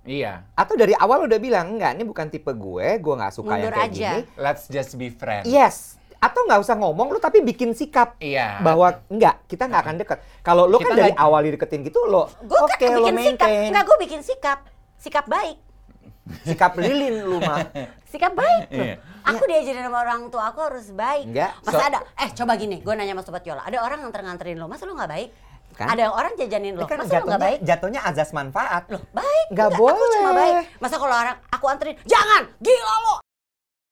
Iya. 0.04 0.34
Atau 0.54 0.74
dari 0.74 0.92
awal 0.94 1.24
udah 1.24 1.36
bilang, 1.38 1.76
enggak, 1.76 1.92
ini 1.92 2.04
bukan 2.04 2.28
tipe 2.28 2.50
gue, 2.50 2.88
gue 2.98 3.14
nggak 3.14 3.34
suka 3.34 3.54
Mundur 3.54 3.64
yang 3.66 3.76
kayak 3.78 3.90
aja. 3.90 4.10
gini. 4.14 4.22
Let's 4.36 4.64
just 4.66 4.96
be 4.96 5.08
friends. 5.10 5.46
Yes. 5.46 5.96
Atau 6.18 6.44
nggak 6.44 6.60
usah 6.60 6.74
ngomong 6.74 7.08
lu 7.10 7.20
tapi 7.20 7.40
bikin 7.40 7.72
sikap 7.72 8.18
Iya. 8.18 8.58
bahwa 8.60 9.04
enggak, 9.06 9.46
kita 9.46 9.68
nggak 9.68 9.82
akan 9.84 9.96
deket. 9.98 10.18
Kalau 10.42 10.64
lu 10.66 10.76
Kita 10.78 10.90
kan 10.90 10.98
dari 10.98 11.12
nggak- 11.12 11.22
awal 11.22 11.42
dideketin 11.44 11.82
gitu, 11.84 12.00
lo 12.04 12.26
Gue 12.42 12.58
oke 12.58 12.74
kan 12.74 12.90
lo 12.90 13.06
bikin 13.06 13.16
sikap. 13.16 13.20
maintain. 13.46 13.70
Nggak, 13.70 13.84
gue 13.86 13.98
bikin 14.02 14.22
sikap. 14.22 14.60
Sikap 14.98 15.26
baik. 15.28 15.58
Sikap 16.44 16.76
lilin 16.76 17.24
lu 17.24 17.38
mah. 17.40 17.64
Sikap 18.12 18.34
baik 18.34 18.72
loh. 18.72 18.86
Iya. 18.88 18.96
Aku 19.28 19.44
diajarin 19.44 19.84
sama 19.84 20.00
orang 20.00 20.22
tua 20.28 20.50
aku 20.50 20.60
harus 20.64 20.88
baik. 20.92 21.28
Enggak. 21.28 21.52
Masa 21.62 21.76
So- 21.76 21.88
ada, 21.88 22.00
eh 22.16 22.30
coba 22.32 22.54
gini, 22.56 22.80
gue 22.80 22.94
nanya 22.94 23.14
sama 23.14 23.24
Sobat 23.24 23.44
Yola. 23.44 23.64
Ada 23.68 23.84
orang 23.84 24.00
nganter-nganterin 24.08 24.56
lo, 24.56 24.66
masa 24.66 24.88
lo 24.88 24.96
nggak 24.96 25.12
baik? 25.12 25.30
Kan? 25.76 25.94
Ada 25.94 26.10
orang 26.10 26.34
jajanin 26.34 26.74
lo, 26.74 26.88
kan 26.88 26.98
masa 26.98 27.20
lo 27.20 27.28
nggak 27.28 27.38
jatuhnya, 27.38 27.38
baik? 27.38 27.60
jatuhnya 27.62 28.02
azas 28.02 28.30
manfaat. 28.32 28.84
Loh, 28.90 29.04
baik. 29.12 29.46
Nggak 29.54 29.68
Enggak, 29.70 29.92
Aku 29.94 30.06
cuma 30.10 30.32
boleh. 30.32 30.36
baik. 30.36 30.66
Masa 30.80 30.96
kalau 30.98 31.16
orang 31.16 31.38
aku 31.52 31.66
anterin, 31.68 31.96
jangan, 32.04 32.44
gila 32.58 32.96
lo. 33.04 33.16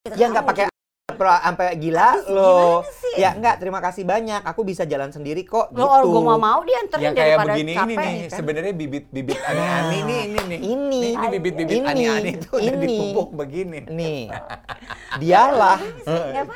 Gitu 0.02 0.16
Ya 0.16 0.26
kan, 0.26 0.34
nggak 0.34 0.46
pakai. 0.50 0.66
Pro- 1.08 1.38
sampai 1.38 1.78
gila 1.78 2.18
Habis 2.18 2.28
lo. 2.28 2.82
sih? 2.84 3.16
Ya 3.16 3.32
enggak, 3.32 3.58
terima 3.58 3.78
kasih 3.80 4.04
banyak. 4.04 4.42
Aku 4.44 4.62
bisa 4.62 4.84
jalan 4.84 5.10
sendiri 5.10 5.46
kok 5.46 5.70
Lo 5.72 5.86
gitu. 6.02 6.12
gue 6.12 6.22
mau 6.24 6.36
mau 6.36 6.60
dianterin 6.62 7.04
yang 7.04 7.16
kayak 7.16 7.38
begini 7.40 7.72
capek. 7.72 7.86
ini 7.86 7.96
nih 7.96 8.16
kan? 8.20 8.36
sebenarnya 8.36 8.74
bibit-bibit 8.74 9.40
ani-ani 9.40 9.98
nih 10.02 10.20
ini 10.26 10.40
nih 10.44 10.60
Ini. 10.60 11.00
Nih, 11.00 11.12
ini 11.16 11.28
bibit-bibit 11.32 11.76
Ini. 11.78 11.88
ani-ani 11.88 12.30
itu 12.36 12.50
udah 12.52 12.66
Ini. 12.68 12.84
dipupuk 12.84 13.30
begini 13.36 13.78
Nih. 13.88 14.22
Dialah. 15.22 15.78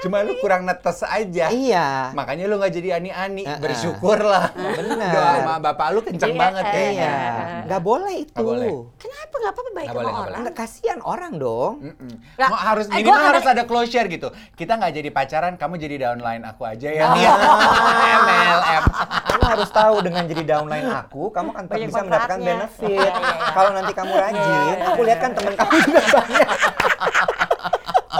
Cuma 0.01 0.17
lu 0.21 0.33
kurang 0.37 0.65
netes 0.65 0.99
aja 1.01 1.47
iya. 1.49 2.11
makanya 2.11 2.45
lu 2.45 2.57
nggak 2.57 2.73
jadi 2.73 2.89
ani-ani 2.97 3.45
Heeh. 3.45 3.59
bersyukurlah 3.59 4.51
Bener. 4.77 5.09
doa 5.09 5.31
sama 5.39 5.55
bapak 5.61 5.87
lu 5.93 5.99
kenceng 6.01 6.27
Iya, 6.29 6.41
banget 6.41 6.63
eh, 6.63 6.71
kayaknya 6.71 7.07
Iya. 7.09 7.17
Nggak 7.65 7.81
boleh 7.81 8.15
itu. 8.17 8.33
Nggak 8.33 8.49
boleh. 8.49 8.69
Kenapa 8.97 9.35
nggak 9.35 9.53
apa-apa 9.53 9.69
baik 9.69 9.85
Nggak 9.85 9.93
sama 9.93 10.03
boleh, 10.03 10.13
orang. 10.19 10.39
Enggak 10.39 10.55
kasihan 10.57 10.99
orang 11.01 11.33
dong. 11.37 11.73
Mm-mm. 11.79 12.11
Nggak, 12.35 12.49
Mau 12.49 12.59
harus 12.59 12.85
eh, 12.85 12.95
minimal 12.97 13.21
harus 13.23 13.45
ada 13.45 13.63
closure 13.63 14.07
gitu. 14.09 14.27
Kita 14.55 14.75
nggak 14.75 14.91
jadi 14.95 15.09
pacaran, 15.09 15.53
kamu 15.55 15.73
jadi 15.79 15.95
downline 16.09 16.43
aku 16.43 16.63
aja 16.67 16.89
ya. 16.91 17.05
Iya. 17.15 17.33
MLM. 18.19 18.83
kamu 19.29 19.43
harus 19.45 19.69
tahu 19.71 19.95
dengan 20.03 20.23
jadi 20.27 20.43
downline 20.43 20.89
aku, 20.89 21.31
kamu 21.31 21.49
kan 21.55 21.63
tetap 21.65 21.77
Banyak 21.79 21.89
bisa 21.89 22.01
mendapatkan 22.03 22.39
benefit. 22.43 22.89
Iya, 22.89 23.11
iya, 23.13 23.13
iya. 23.15 23.51
Kalau 23.55 23.71
nanti 23.71 23.93
kamu 23.95 24.13
rajin, 24.13 24.39
Iya, 24.39 24.59
iya, 24.59 24.75
iya. 24.75 24.87
aku 24.91 25.01
lihat 25.07 25.19
kan 25.19 25.31
teman 25.35 25.53
kamu 25.55 25.73
juga 25.85 26.01
banyak. 26.11 26.47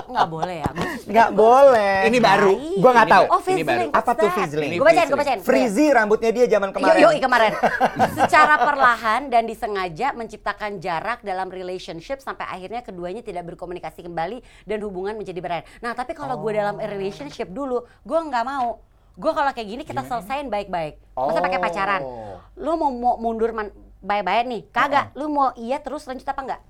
Nggak 0.10 0.28
boleh 0.28 0.56
ya. 0.66 0.72
Nggak 1.06 1.30
boleh. 1.38 1.96
Ini 2.10 2.18
baru. 2.18 2.52
Gua 2.82 2.92
nggak 2.98 3.10
tahu. 3.10 3.26
Oh, 3.30 3.40
ini 3.46 3.64
baru. 3.64 3.88
Apa 3.94 4.12
tuh 4.18 4.30
fizzling? 4.34 4.72
Gue 4.82 4.86
bacain, 4.86 5.08
gue 5.08 5.20
bacain. 5.22 5.40
Frizzy 5.46 5.86
rambutnya 5.94 6.32
dia 6.34 6.46
zaman 6.50 6.70
kemarin. 6.74 7.02
Yuk, 7.06 7.12
yuk 7.14 7.24
kemarin. 7.24 7.52
Secara 8.18 8.56
perlahan 8.66 9.22
dan 9.30 9.46
disengaja 9.46 10.18
menciptakan 10.18 10.82
jarak 10.82 11.22
dalam 11.22 11.54
relationship 11.54 12.20
sampai 12.20 12.50
akhirnya 12.50 12.82
keduanya 12.82 13.22
tidak 13.22 13.46
berkomunikasi 13.54 14.02
kembali 14.02 14.42
dan 14.66 14.78
hubungan 14.82 15.14
menjadi 15.14 15.40
berat. 15.40 15.64
Nah, 15.86 15.94
tapi 15.94 16.18
kalau 16.18 16.42
gue 16.42 16.52
dalam 16.58 16.82
relationship 16.82 17.54
dulu, 17.54 17.86
gue 17.86 18.20
nggak 18.20 18.46
mau. 18.46 18.82
Gue 19.20 19.32
kalau 19.36 19.52
kayak 19.52 19.68
gini 19.68 19.84
kita 19.84 20.02
selesain 20.08 20.48
baik-baik. 20.48 20.96
Masa 21.14 21.44
pakai 21.44 21.60
pacaran? 21.60 22.02
Oh. 22.02 22.40
Lu 22.56 22.80
mau, 22.80 22.90
mau 22.90 23.14
mundur 23.20 23.52
man, 23.52 23.68
bye-bye 24.00 24.48
nih? 24.48 24.62
Kagak. 24.72 25.12
Lu 25.14 25.28
mau 25.28 25.52
iya 25.60 25.78
terus 25.84 26.08
lanjut 26.08 26.24
apa 26.24 26.42
enggak? 26.42 26.62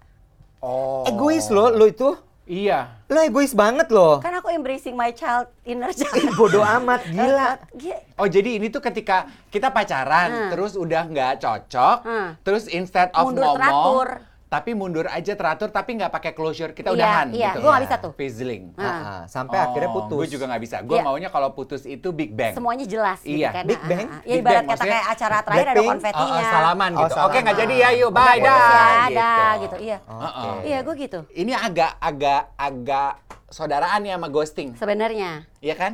Oh. 0.59 1.05
Egois 1.05 1.45
loh, 1.53 1.69
lo 1.71 1.85
itu. 1.87 2.17
Iya. 2.49 2.97
Lo 3.05 3.21
egois 3.21 3.53
banget 3.53 3.87
loh. 3.89 4.17
Kan 4.17 4.33
aku 4.33 4.49
embracing 4.49 4.97
my 4.97 5.13
child 5.13 5.53
inner 5.61 5.87
Ih, 5.87 6.01
child. 6.01 6.33
bodoh 6.33 6.65
amat, 6.65 7.05
gila. 7.13 7.61
Gila. 7.71 7.99
Oh 8.17 8.25
jadi 8.25 8.57
ini 8.57 8.67
tuh 8.67 8.81
ketika 8.81 9.23
kita 9.47 9.69
pacaran 9.69 10.29
Hmm. 10.29 10.49
terus 10.49 10.73
udah 10.73 11.05
nggak 11.05 11.33
cocok, 11.37 11.97
Hmm. 12.01 12.29
terus 12.41 12.65
instead 12.67 13.13
of 13.13 13.29
Mundur 13.29 13.45
ngomong, 13.45 13.55
teratur. 13.55 14.07
Tapi 14.49 14.73
mundur 14.73 15.05
aja 15.05 15.37
teratur 15.37 15.69
tapi 15.69 15.93
nggak 15.93 16.09
pakai 16.09 16.33
closure 16.33 16.73
kita 16.73 16.89
Iya, 16.89 16.97
udahan 16.97 17.27
iya. 17.29 17.53
gitu. 17.53 17.57
Gua 17.61 17.69
nggak 17.77 17.83
bisa 17.85 17.95
tuh. 18.01 18.11
Fizzling. 18.17 18.63
Ah, 18.75 19.29
sampai 19.29 19.61
akhirnya 19.61 19.93
putus. 19.93 20.17
Gue 20.17 20.27
juga 20.27 20.49
nggak 20.49 20.61
bisa. 20.65 20.77
Gue 20.81 20.97
Iya. 20.97 21.05
maunya 21.05 21.29
kalau 21.29 21.53
putus 21.53 21.85
itu 21.85 22.09
big 22.09 22.33
bang. 22.33 22.57
Semuanya 22.57 22.89
jelas 22.89 23.21
gitu 23.21 23.37
Iya, 23.37 23.49
kan. 23.53 23.63
Big 23.69 23.81
Bang. 23.85 24.07
Ya 24.25 24.33
Big 24.33 24.41
ibarat 24.41 24.63
Bang, 24.65 24.73
kata 24.73 24.83
kayak 24.89 25.05
acara 25.05 25.37
terakhir 25.45 25.67
ada 25.69 25.81
konfetinya. 25.85 26.33
Oh, 26.33 26.41
oh, 26.41 26.49
salaman 26.49 26.89
Oh, 26.89 26.97
gitu. 26.97 27.13
salaman. 27.13 27.29
Oke 27.29 27.37
nggak 27.45 27.57
jadi 27.61 27.75
ya, 27.77 27.89
yuk 27.93 28.09
bye 28.09 28.25
Udah, 28.25 28.33
dah. 28.41 28.57
ya, 28.57 29.05
gitu. 29.05 29.13
dah, 29.21 29.51
gitu. 29.61 29.75
Iya. 29.85 29.97
Heeh. 30.01 30.53
Iya, 30.65 30.77
gue 30.81 30.95
gitu. 30.97 31.19
Ini 31.29 31.53
agak 31.53 31.91
agak 32.01 32.41
agak 32.57 33.11
saudaraan 33.49 34.01
ya 34.01 34.13
sama 34.17 34.27
ghosting, 34.29 34.69
Sebenarnya. 34.73 35.45
Iya 35.61 35.75
kan? 35.77 35.91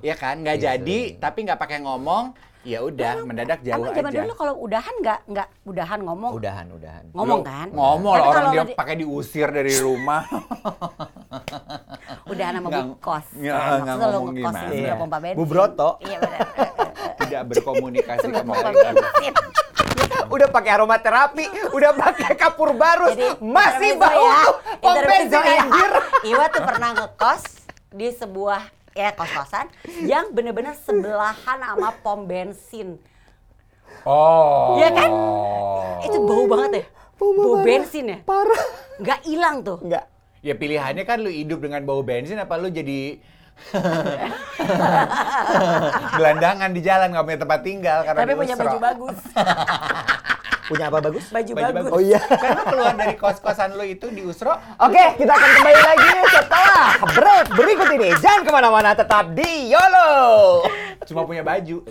Iya 0.00 0.14
kan? 0.16 0.34
Nggak 0.40 0.56
Iya, 0.56 0.64
jadi, 0.80 0.98
tapi 1.20 1.44
nggak 1.44 1.60
pakai 1.60 1.84
ngomong, 1.84 2.32
ya 2.62 2.78
udah 2.80 3.12
mendadak 3.22 3.60
jauh 3.60 3.80
Emang 3.80 3.94
zaman 3.94 4.10
aja. 4.10 4.18
dulu 4.20 4.32
kalau 4.34 4.54
udahan 4.58 4.94
nggak 4.98 5.18
nggak 5.26 5.48
udahan 5.64 5.98
ngomong. 6.00 6.32
Udahan, 6.34 6.66
udahan. 6.70 7.04
Ngomong 7.10 7.40
Lu 7.40 7.46
kan? 7.46 7.68
Ngomong 7.70 8.12
lah 8.12 8.20
orang 8.22 8.34
kalau 8.36 8.50
dia 8.50 8.62
di- 8.62 8.76
pakai 8.76 8.94
diusir 8.96 9.48
dari 9.48 9.74
rumah. 9.76 10.22
Udahan 12.26 12.52
sama 12.54 12.68
Nggak- 12.68 12.86
Bu 12.86 12.94
Kos. 13.00 13.26
nggak- 13.32 13.58
Kan, 13.58 13.78
nggak 13.80 13.96
ngomong 13.98 14.34
gimana. 14.34 14.60
Iya. 14.70 14.94
pompa 14.94 15.18
bensin. 15.18 15.36
Bu 15.36 15.44
Broto. 15.44 15.90
Iya 16.00 16.16
benar. 16.18 16.40
Tidak 17.20 17.42
berkomunikasi 17.46 18.26
pompa 18.30 18.54
bensin. 18.66 19.34
Udah 20.30 20.46
pakai 20.46 20.70
aromaterapi, 20.72 21.44
udah 21.72 21.90
pakai 21.92 22.34
kapur 22.34 22.70
barus, 22.72 23.14
Jadi 23.14 23.42
masih 23.42 23.94
intermezzo 23.94 23.98
bau 23.98 24.22
ya. 24.22 24.34
tuh 24.36 24.54
pom 24.78 24.88
Intermezzo 24.88 25.26
bensin 25.32 25.42
ya. 25.42 25.58
anjir. 25.58 25.90
Iwa 26.24 26.44
tuh 26.46 26.62
pernah 26.62 26.90
ngekos 26.94 27.42
di 27.90 28.08
sebuah 28.12 28.62
ya 29.00 29.10
kos-kosan 29.16 29.66
yang 30.04 30.28
bener-bener 30.36 30.76
sebelahan 30.76 31.58
sama 31.58 31.90
pom 32.04 32.28
bensin. 32.28 33.00
Oh. 34.04 34.80
Iya 34.80 34.88
kan? 34.92 35.10
Itu 36.04 36.18
bau 36.24 36.44
banget 36.46 36.70
ya. 36.72 36.84
Bau 37.16 37.30
Bau 37.36 37.52
parah. 37.60 37.64
bensin 37.64 38.04
ya. 38.06 38.18
Parah. 38.24 38.62
Nggak 39.00 39.20
hilang 39.24 39.56
tuh. 39.64 39.78
Enggak. 39.80 40.04
Ya 40.40 40.54
pilihannya 40.56 41.04
kan 41.04 41.20
lu 41.20 41.28
hidup 41.28 41.60
dengan 41.60 41.84
bau 41.84 42.00
bensin 42.00 42.40
apa 42.40 42.56
lu 42.56 42.72
jadi 42.72 43.20
gelandangan 46.16 46.70
di 46.72 46.80
jalan 46.80 47.12
nggak 47.12 47.24
punya 47.28 47.40
tempat 47.44 47.60
tinggal 47.60 47.98
karena 48.08 48.20
Tapi 48.24 48.32
punya 48.36 48.56
baju 48.56 48.78
bagus. 48.80 49.18
Punya 50.70 50.86
apa 50.86 51.02
bagus? 51.02 51.26
Baju, 51.28 51.50
Baju 51.50 51.64
bagus. 51.66 51.74
bagus. 51.82 51.90
Oh 51.90 52.00
iya. 52.00 52.20
Lu 52.54 52.62
keluar 52.64 52.94
dari 52.94 53.18
kos-kosan 53.18 53.74
lu 53.74 53.82
itu 53.82 54.06
di 54.06 54.22
Usro, 54.22 54.54
Oke, 54.78 55.04
kita 55.18 55.32
akan 55.34 55.50
kembali 55.52 55.80
lagi 55.82 56.08
setelah 56.30 56.86
break 57.10 57.46
berikut 57.52 57.88
ini. 57.90 58.08
Jangan 58.16 58.40
ke 58.46 58.50
mana-mana, 58.50 58.94
tetap 58.94 59.34
di 59.34 59.66
YOLO. 59.66 60.10
cuma 61.02 61.26
punya 61.26 61.42
baju. 61.42 61.82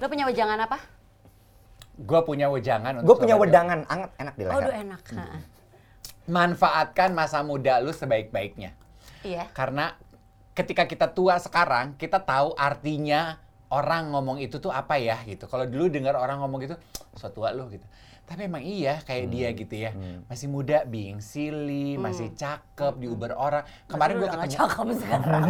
Lo 0.00 0.06
punya 0.08 0.24
wejangan 0.24 0.58
apa? 0.58 0.78
Gue 2.00 2.20
punya 2.24 2.48
wejangan 2.48 2.92
untuk 2.96 3.06
Gue 3.06 3.16
punya 3.20 3.36
wedangan 3.36 3.84
anget 3.84 4.10
enak 4.16 4.34
di 4.34 4.42
Oh, 4.42 4.56
leher. 4.56 4.64
aduh 4.64 4.74
enak. 4.80 5.02
Ha. 5.12 5.24
Manfaatkan 6.24 7.12
masa 7.12 7.44
muda 7.44 7.84
lu 7.84 7.92
sebaik-baiknya. 7.92 8.72
Iya. 9.20 9.52
Karena 9.52 9.92
ketika 10.56 10.88
kita 10.88 11.12
tua 11.12 11.36
sekarang, 11.36 12.00
kita 12.00 12.16
tahu 12.16 12.56
artinya 12.56 13.36
orang 13.70 14.10
ngomong 14.10 14.42
itu 14.42 14.58
tuh 14.58 14.74
apa 14.74 14.98
ya 14.98 15.18
gitu. 15.24 15.46
Kalau 15.46 15.66
dulu 15.66 15.86
dengar 15.90 16.18
orang 16.18 16.42
ngomong 16.42 16.58
gitu, 16.66 16.76
so 17.14 17.30
tua 17.30 17.54
lu 17.54 17.70
gitu. 17.70 17.86
Tapi 18.30 18.46
emang 18.46 18.62
iya 18.62 19.02
kayak 19.02 19.26
dia 19.26 19.50
gitu 19.50 19.74
ya. 19.74 19.90
Masih 20.30 20.46
muda, 20.46 20.86
being 20.86 21.18
silly, 21.18 21.98
masih 21.98 22.30
cakep, 22.30 22.94
diuber 23.02 23.34
orang. 23.34 23.66
Kemarin 23.90 24.22
gue 24.22 24.28
ketemu. 24.30 24.54
cakep 24.54 24.86
sekarang. 25.02 25.42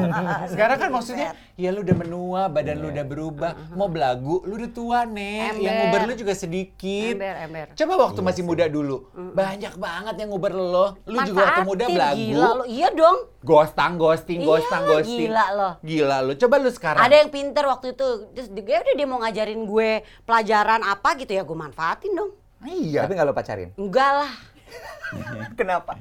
Sekarang 0.49 0.77
kan 0.81 0.89
maksudnya, 0.89 1.29
ya 1.61 1.77
lu 1.77 1.85
udah 1.85 1.97
menua, 2.01 2.41
badan 2.49 2.81
lu 2.81 2.89
udah 2.89 3.05
berubah. 3.05 3.53
Mau 3.77 3.93
belagu, 3.93 4.41
lu 4.49 4.57
udah 4.57 4.71
tua, 4.73 5.05
Nek. 5.05 5.61
Yang 5.61 5.77
nguber 5.77 6.01
lu 6.09 6.15
juga 6.17 6.33
sedikit. 6.33 7.21
Ember, 7.21 7.37
ember. 7.45 7.67
Coba 7.77 7.93
waktu 8.01 8.21
masih 8.25 8.43
muda 8.49 8.65
dulu. 8.65 9.13
Banyak 9.13 9.77
banget 9.77 10.15
yang 10.17 10.33
nguber 10.33 10.53
lo. 10.57 10.97
Lu 11.05 11.21
juga 11.29 11.53
waktu 11.53 11.69
muda 11.69 11.85
belagu. 11.85 12.17
Gila 12.17 12.49
lo. 12.57 12.65
Iya 12.65 12.89
dong. 12.97 13.19
Ghostang, 13.45 14.01
ghosting, 14.01 14.41
Iya, 14.41 14.49
ghostang, 14.49 14.83
ghosting. 14.89 15.29
gila 15.29 15.45
lo. 15.53 15.71
Gila 15.85 16.17
lo. 16.25 16.33
Coba 16.33 16.57
lu 16.57 16.73
sekarang. 16.73 17.05
Ada 17.05 17.15
yang 17.21 17.29
pinter 17.29 17.69
waktu 17.69 17.93
itu. 17.93 18.09
Terus 18.33 18.49
dia 18.57 18.81
udah 18.81 18.95
dia 18.97 19.05
mau 19.09 19.21
ngajarin 19.21 19.69
gue 19.69 19.91
pelajaran 20.25 20.81
apa 20.81 21.13
gitu 21.21 21.37
ya 21.37 21.45
gue 21.45 21.57
manfaatin 21.61 22.17
dong. 22.17 22.40
Iya. 22.65 23.07
Tapi 23.09 23.13
nggak 23.17 23.29
lo 23.29 23.35
pacarin. 23.37 23.71
Enggak 23.77 24.11
lah. 24.25 24.33
Kenapa? 25.59 25.93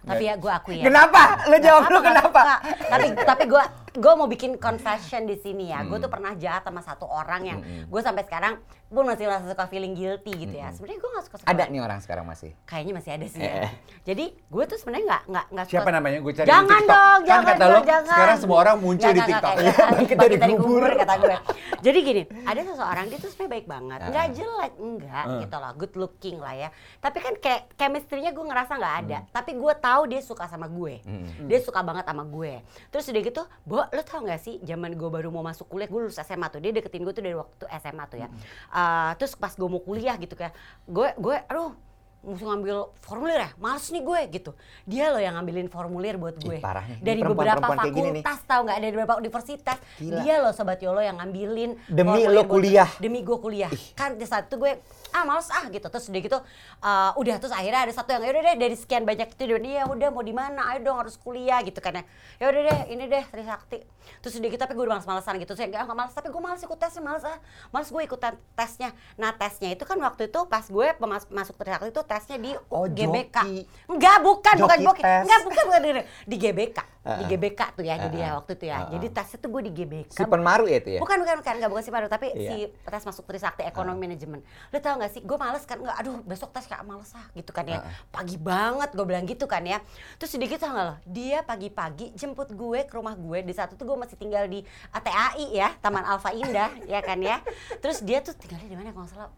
Tapi 0.00 0.24
ya 0.24 0.34
gue 0.40 0.52
akui 0.52 0.80
ya. 0.80 0.84
Kenapa? 0.88 1.44
Lo 1.44 1.56
jawab 1.60 1.92
lo 1.92 2.00
kenapa? 2.00 2.40
suka. 2.40 2.56
Tapi 2.88 3.06
tapi 3.30 3.44
gue 3.44 3.62
gue 4.00 4.12
mau 4.16 4.28
bikin 4.32 4.56
confession 4.56 5.28
di 5.28 5.36
sini 5.36 5.68
ya. 5.70 5.84
Gue 5.84 6.00
tuh 6.00 6.08
pernah 6.08 6.32
jahat 6.40 6.64
sama 6.64 6.80
satu 6.80 7.04
orang 7.04 7.42
yang 7.44 7.58
gue 7.84 8.00
sampai 8.00 8.24
sekarang 8.24 8.56
pun 8.90 9.04
masih 9.04 9.24
rasa 9.24 9.46
suka 9.46 9.64
feeling 9.64 9.94
guilty 9.94 10.34
gitu 10.36 10.52
ya. 10.52 10.68
Sebenarnya 10.70 10.98
gue 10.98 11.10
gak 11.12 11.24
suka 11.24 11.36
suka. 11.38 11.46
Ada 11.46 11.64
nih 11.66 11.78
orang 11.78 11.98
sekarang 11.98 12.24
masih. 12.24 12.50
Kayaknya 12.64 12.92
masih 12.92 13.10
ada 13.12 13.26
sih 13.26 13.38
Eh, 13.38 13.46
ya. 13.46 13.54
eh. 13.62 13.70
Jadi 14.02 14.24
gue 14.34 14.64
tuh 14.66 14.76
sebenarnya 14.76 15.04
nggak 15.06 15.22
nggak 15.26 15.46
nggak 15.48 15.64
suka. 15.64 15.74
Siapa 15.76 15.90
namanya? 15.90 16.18
Gue 16.18 16.32
cari 16.32 16.42
di 16.42 16.50
Jangan 16.50 16.66
TikTok. 16.76 16.90
dong, 16.90 17.20
Kan 17.20 17.24
jangan 17.24 17.44
kata 17.46 17.58
dong, 17.60 17.70
lo, 17.70 17.80
jangan. 17.86 18.10
sekarang 18.10 18.36
semua 18.36 18.58
orang 18.58 18.76
muncul 18.76 18.98
Nggak, 19.04 19.14
di 19.14 19.22
TikTok. 19.24 19.54
Bangkit 19.54 20.16
bangkit 20.16 20.40
dari 20.40 20.54
kubur. 20.54 20.82
kata 20.92 21.14
gue. 21.16 21.36
Jadi 21.80 21.98
gini, 22.02 22.22
ada 22.42 22.60
seseorang 22.60 23.04
dia 23.06 23.16
tuh 23.16 23.30
sebenarnya 23.30 23.52
baik 23.52 23.66
banget, 23.66 23.98
Ah. 23.98 24.08
nggak 24.10 24.26
jelek 24.34 24.72
enggak 24.76 25.24
gitu 25.40 25.56
loh, 25.56 25.72
good 25.74 25.94
looking 25.96 26.36
lah 26.36 26.54
ya. 26.54 26.68
Tapi 26.98 27.18
kan 27.18 27.34
kayak 27.36 27.60
chemistry-nya 27.74 28.30
gue 28.30 28.44
ngerasa 28.44 28.72
nggak 28.74 28.94
ada. 29.00 29.18
Hmm. 29.18 29.30
Tapi 29.30 29.50
gue 29.54 29.74
tahu 29.76 30.02
dia 30.06 30.20
suka 30.20 30.44
sama 30.44 30.66
gue. 30.66 30.98
Dia 31.42 31.58
suka 31.60 31.80
banget 31.80 32.04
sama 32.04 32.22
gue. 32.22 32.60
Terus 32.90 33.04
udah 33.06 33.22
gitu, 33.22 33.42
Bo, 33.62 33.80
lo 33.82 34.02
tau 34.02 34.20
gak 34.20 34.38
sih 34.38 34.58
zaman 34.60 34.92
gue 34.92 35.08
baru 35.08 35.28
mau 35.28 35.40
masuk 35.40 35.66
kuliah, 35.66 35.86
gue 35.86 36.00
lulus 36.02 36.18
SMA 36.18 36.48
tuh. 36.48 36.58
Dia 36.58 36.70
deketin 36.70 37.00
gue 37.00 37.12
tuh 37.12 37.20
dari 37.20 37.32
waktu 37.32 37.64
SMA 37.76 38.04
tuh 38.06 38.18
ya. 38.18 38.28
Hmm. 38.28 38.40
Uh, 38.80 39.12
terus 39.20 39.36
pas 39.36 39.52
gue 39.52 39.68
mau 39.68 39.82
kuliah 39.84 40.16
gitu 40.16 40.32
kayak, 40.32 40.56
gue, 40.88 41.08
gue, 41.20 41.36
aduh 41.44 41.76
mesti 42.20 42.44
ngambil 42.44 42.92
formulir 43.00 43.40
ya, 43.40 43.50
males 43.56 43.88
nih 43.88 44.04
gue 44.04 44.20
gitu. 44.36 44.52
Dia 44.84 45.08
loh 45.08 45.20
yang 45.20 45.40
ngambilin 45.40 45.72
formulir 45.72 46.20
buat 46.20 46.36
gue. 46.36 46.56
Ih, 46.56 46.60
parah 46.60 46.84
nih. 46.84 47.00
Dari 47.00 47.20
beberapa 47.24 47.64
fakultas 47.64 48.38
tahu 48.44 48.60
nggak 48.68 48.76
dari 48.76 48.92
beberapa 48.92 49.16
universitas. 49.16 49.78
Gila. 49.96 50.20
Dia 50.20 50.34
loh 50.44 50.52
sobat 50.52 50.84
Yolo 50.84 51.00
yang 51.00 51.16
ngambilin 51.16 51.80
Demi 51.88 52.28
lo 52.28 52.44
buat- 52.44 52.52
kuliah. 52.52 52.88
Demi 53.00 53.24
gue 53.24 53.38
kuliah. 53.40 53.72
Kan 53.96 54.20
di 54.20 54.28
saat 54.28 54.52
itu 54.52 54.60
gue 54.60 54.76
ah 55.10 55.22
males 55.22 55.48
ah 55.50 55.66
gitu. 55.66 55.86
Terus 55.86 56.06
udah 56.06 56.20
gitu 56.20 56.38
uh, 56.80 57.10
udah 57.14 57.36
terus 57.36 57.50
akhirnya 57.50 57.84
ada 57.84 57.92
satu 57.92 58.10
yang 58.10 58.22
ya 58.22 58.30
udah 58.30 58.42
deh 58.44 58.56
dari 58.58 58.76
sekian 58.76 59.02
banyak 59.02 59.28
itu 59.28 59.42
dia 59.44 59.58
iya 59.60 59.82
udah 59.84 60.08
mau 60.08 60.20
di 60.20 60.30
mana? 60.30 60.70
Ayo 60.70 60.82
dong 60.82 60.98
harus 60.98 61.14
kuliah 61.14 61.60
gitu 61.60 61.78
kan 61.78 62.00
ya. 62.00 62.04
Ya 62.38 62.46
udah 62.48 62.62
deh 62.66 62.80
ini 62.90 63.04
deh 63.06 63.24
Trisakti. 63.24 63.82
Terus 64.20 64.34
udah 64.36 64.48
gitu 64.48 64.60
tapi 64.60 64.72
gue 64.72 64.82
udah 64.82 64.94
males-malesan 64.96 65.34
gitu. 65.38 65.52
Saya 65.52 65.68
enggak 65.68 65.82
enggak 65.84 65.98
males 65.98 66.12
tapi 66.12 66.28
gue 66.28 66.42
males 66.42 66.60
ikut 66.60 66.78
tesnya 66.78 67.02
males 67.02 67.22
ah. 67.22 67.38
Males 67.70 67.88
gue 67.88 68.02
ikutan 68.02 68.32
tesnya. 68.52 68.90
Nah 69.14 69.30
tesnya 69.32 69.70
itu 69.70 69.84
kan 69.84 69.96
waktu 69.96 70.26
itu 70.26 70.40
pas 70.46 70.64
gue 70.64 70.86
pemas- 70.94 71.28
masuk 71.28 71.54
Trisakti 71.54 71.90
itu 71.90 72.02
tesnya 72.02 72.36
di 72.36 72.50
Oh, 72.68 72.86
GBK. 72.86 73.36
joki. 73.36 73.58
Enggak, 73.86 74.16
bukan, 74.20 74.54
bukan 74.58 74.78
Joki 74.78 74.86
joki. 74.86 75.02
tes. 75.02 75.22
Enggak, 75.24 75.40
bukan, 75.42 75.62
bukan, 75.66 75.80
bukan. 75.82 76.04
Di 76.24 76.36
GBK. 76.36 76.78
Di. 77.00 77.32
GBK 77.32 77.80
tuh 77.80 77.80
ya, 77.80 77.96
jadi 77.96 78.16
ya 78.20 78.30
waktu 78.36 78.60
itu 78.60 78.64
ya. 78.68 78.84
Heeh. 78.84 78.92
Jadi 79.00 79.06
tesnya 79.08 79.38
tuh 79.40 79.48
gue 79.56 79.62
di 79.64 79.72
GBK. 79.72 80.20
Si 80.20 80.24
penmaru 80.28 80.68
ya 80.68 80.84
itu 80.84 80.90
ya? 80.96 81.00
Bukan, 81.00 81.16
bukan, 81.24 81.36
bukan, 81.40 81.52
enggak 81.56 81.70
bukan 81.72 81.84
si 81.84 81.90
Paru, 81.90 82.06
tapi 82.12 82.28
Iya. 82.36 82.50
si 82.52 82.56
tes 82.68 83.02
masuk 83.08 83.24
Trisakti 83.24 83.64
Ekonomi 83.64 84.04
Manajemen. 84.04 84.44
Lu 84.44 84.76
tau 84.84 85.00
gak 85.00 85.16
sih, 85.16 85.24
gue 85.24 85.36
males 85.40 85.64
kan, 85.64 85.80
enggak, 85.80 85.96
aduh 85.96 86.20
besok 86.28 86.52
tes 86.52 86.68
kayak 86.68 86.84
males 86.84 87.08
ah, 87.16 87.24
gitu 87.32 87.56
kan 87.56 87.64
ya. 87.64 87.80
Pagi 88.12 88.36
banget, 88.36 88.92
gue 88.92 89.06
bilang 89.08 89.24
gitu 89.24 89.48
kan 89.48 89.64
ya. 89.64 89.80
Terus 90.20 90.36
sedikit 90.36 90.60
tau 90.60 90.76
gak 90.76 90.84
lo, 90.84 90.94
dia 91.08 91.40
pagi-pagi 91.40 92.12
jemput 92.20 92.52
gue 92.52 92.84
ke 92.84 92.92
rumah 92.92 93.16
gue, 93.16 93.48
di 93.48 93.56
saat 93.56 93.72
itu 93.72 93.80
gue 93.80 93.96
masih 93.96 94.20
tinggal 94.20 94.44
di 94.44 94.60
ATAI 94.92 95.56
ya, 95.56 95.72
Taman 95.80 96.04
Alfa 96.04 96.36
Indah, 96.36 96.68
ya 96.84 97.00
kan 97.00 97.16
ya. 97.16 97.40
Terus 97.80 98.04
dia 98.04 98.20
tuh 98.20 98.36
tinggalnya 98.36 98.68
di 98.68 98.76
mana 98.76 98.92
kalau 98.92 99.08
nggak 99.08 99.16
salah, 99.16 99.32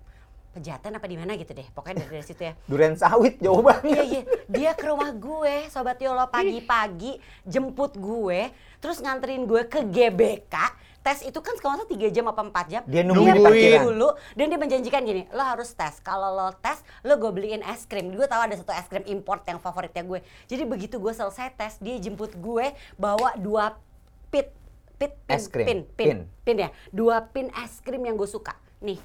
Pejaten 0.53 0.93
apa 0.93 1.09
di 1.09 1.17
mana 1.17 1.33
gitu 1.41 1.57
deh, 1.57 1.65
pokoknya 1.73 2.05
dari, 2.05 2.21
dari 2.21 2.27
situ 2.29 2.43
ya. 2.45 2.53
Duren 2.71 2.93
sawit 2.93 3.41
jauh 3.41 3.65
banget. 3.65 3.89
Iya 3.89 4.03
iya, 4.05 4.23
dia 4.53 4.71
ke 4.77 4.85
rumah 4.85 5.09
gue, 5.09 5.65
sobat 5.73 5.97
Yolo 5.97 6.29
pagi-pagi 6.29 7.17
jemput 7.49 7.97
gue, 7.97 8.53
terus 8.77 9.01
nganterin 9.01 9.49
gue 9.49 9.65
ke 9.65 9.81
GBK. 9.81 10.55
Tes 11.03 11.19
itu 11.27 11.35
kan 11.43 11.59
kalau 11.59 11.83
3 11.83 12.15
jam 12.15 12.31
apa 12.31 12.47
4 12.47 12.71
jam. 12.71 12.83
Dia 12.87 13.03
nungguin 13.03 13.35
di 13.35 13.43
pergi 13.43 13.65
parkiran. 13.75 13.85
dulu 13.91 14.09
dan 14.39 14.47
dia 14.47 14.59
menjanjikan 14.61 15.01
gini, 15.03 15.23
lo 15.35 15.43
harus 15.43 15.75
tes. 15.75 15.99
Kalau 15.99 16.31
lo 16.31 16.55
tes, 16.55 16.79
lo 17.03 17.19
gue 17.19 17.33
beliin 17.35 17.59
es 17.67 17.91
krim. 17.91 18.15
Gue 18.15 18.31
tahu 18.31 18.39
ada 18.39 18.55
satu 18.55 18.71
es 18.71 18.87
krim 18.87 19.03
import 19.11 19.43
yang 19.51 19.59
favoritnya 19.59 20.07
gue. 20.07 20.23
Jadi 20.47 20.63
begitu 20.63 21.03
gue 21.03 21.11
selesai 21.11 21.59
tes, 21.59 21.83
dia 21.83 21.99
jemput 21.99 22.39
gue 22.39 22.71
bawa 22.95 23.35
dua 23.35 23.75
pit 24.31 24.55
pit 24.95 25.19
pin, 25.27 25.35
Es 25.35 25.51
krim, 25.51 25.67
pin, 25.67 25.81
pin, 25.99 26.07
pin. 26.07 26.19
pin 26.47 26.57
ya. 26.63 26.71
Dua 26.95 27.19
pin 27.27 27.51
es 27.51 27.83
krim 27.83 28.07
yang 28.07 28.15
gue 28.15 28.31
suka. 28.31 28.55
Nih, 28.79 29.03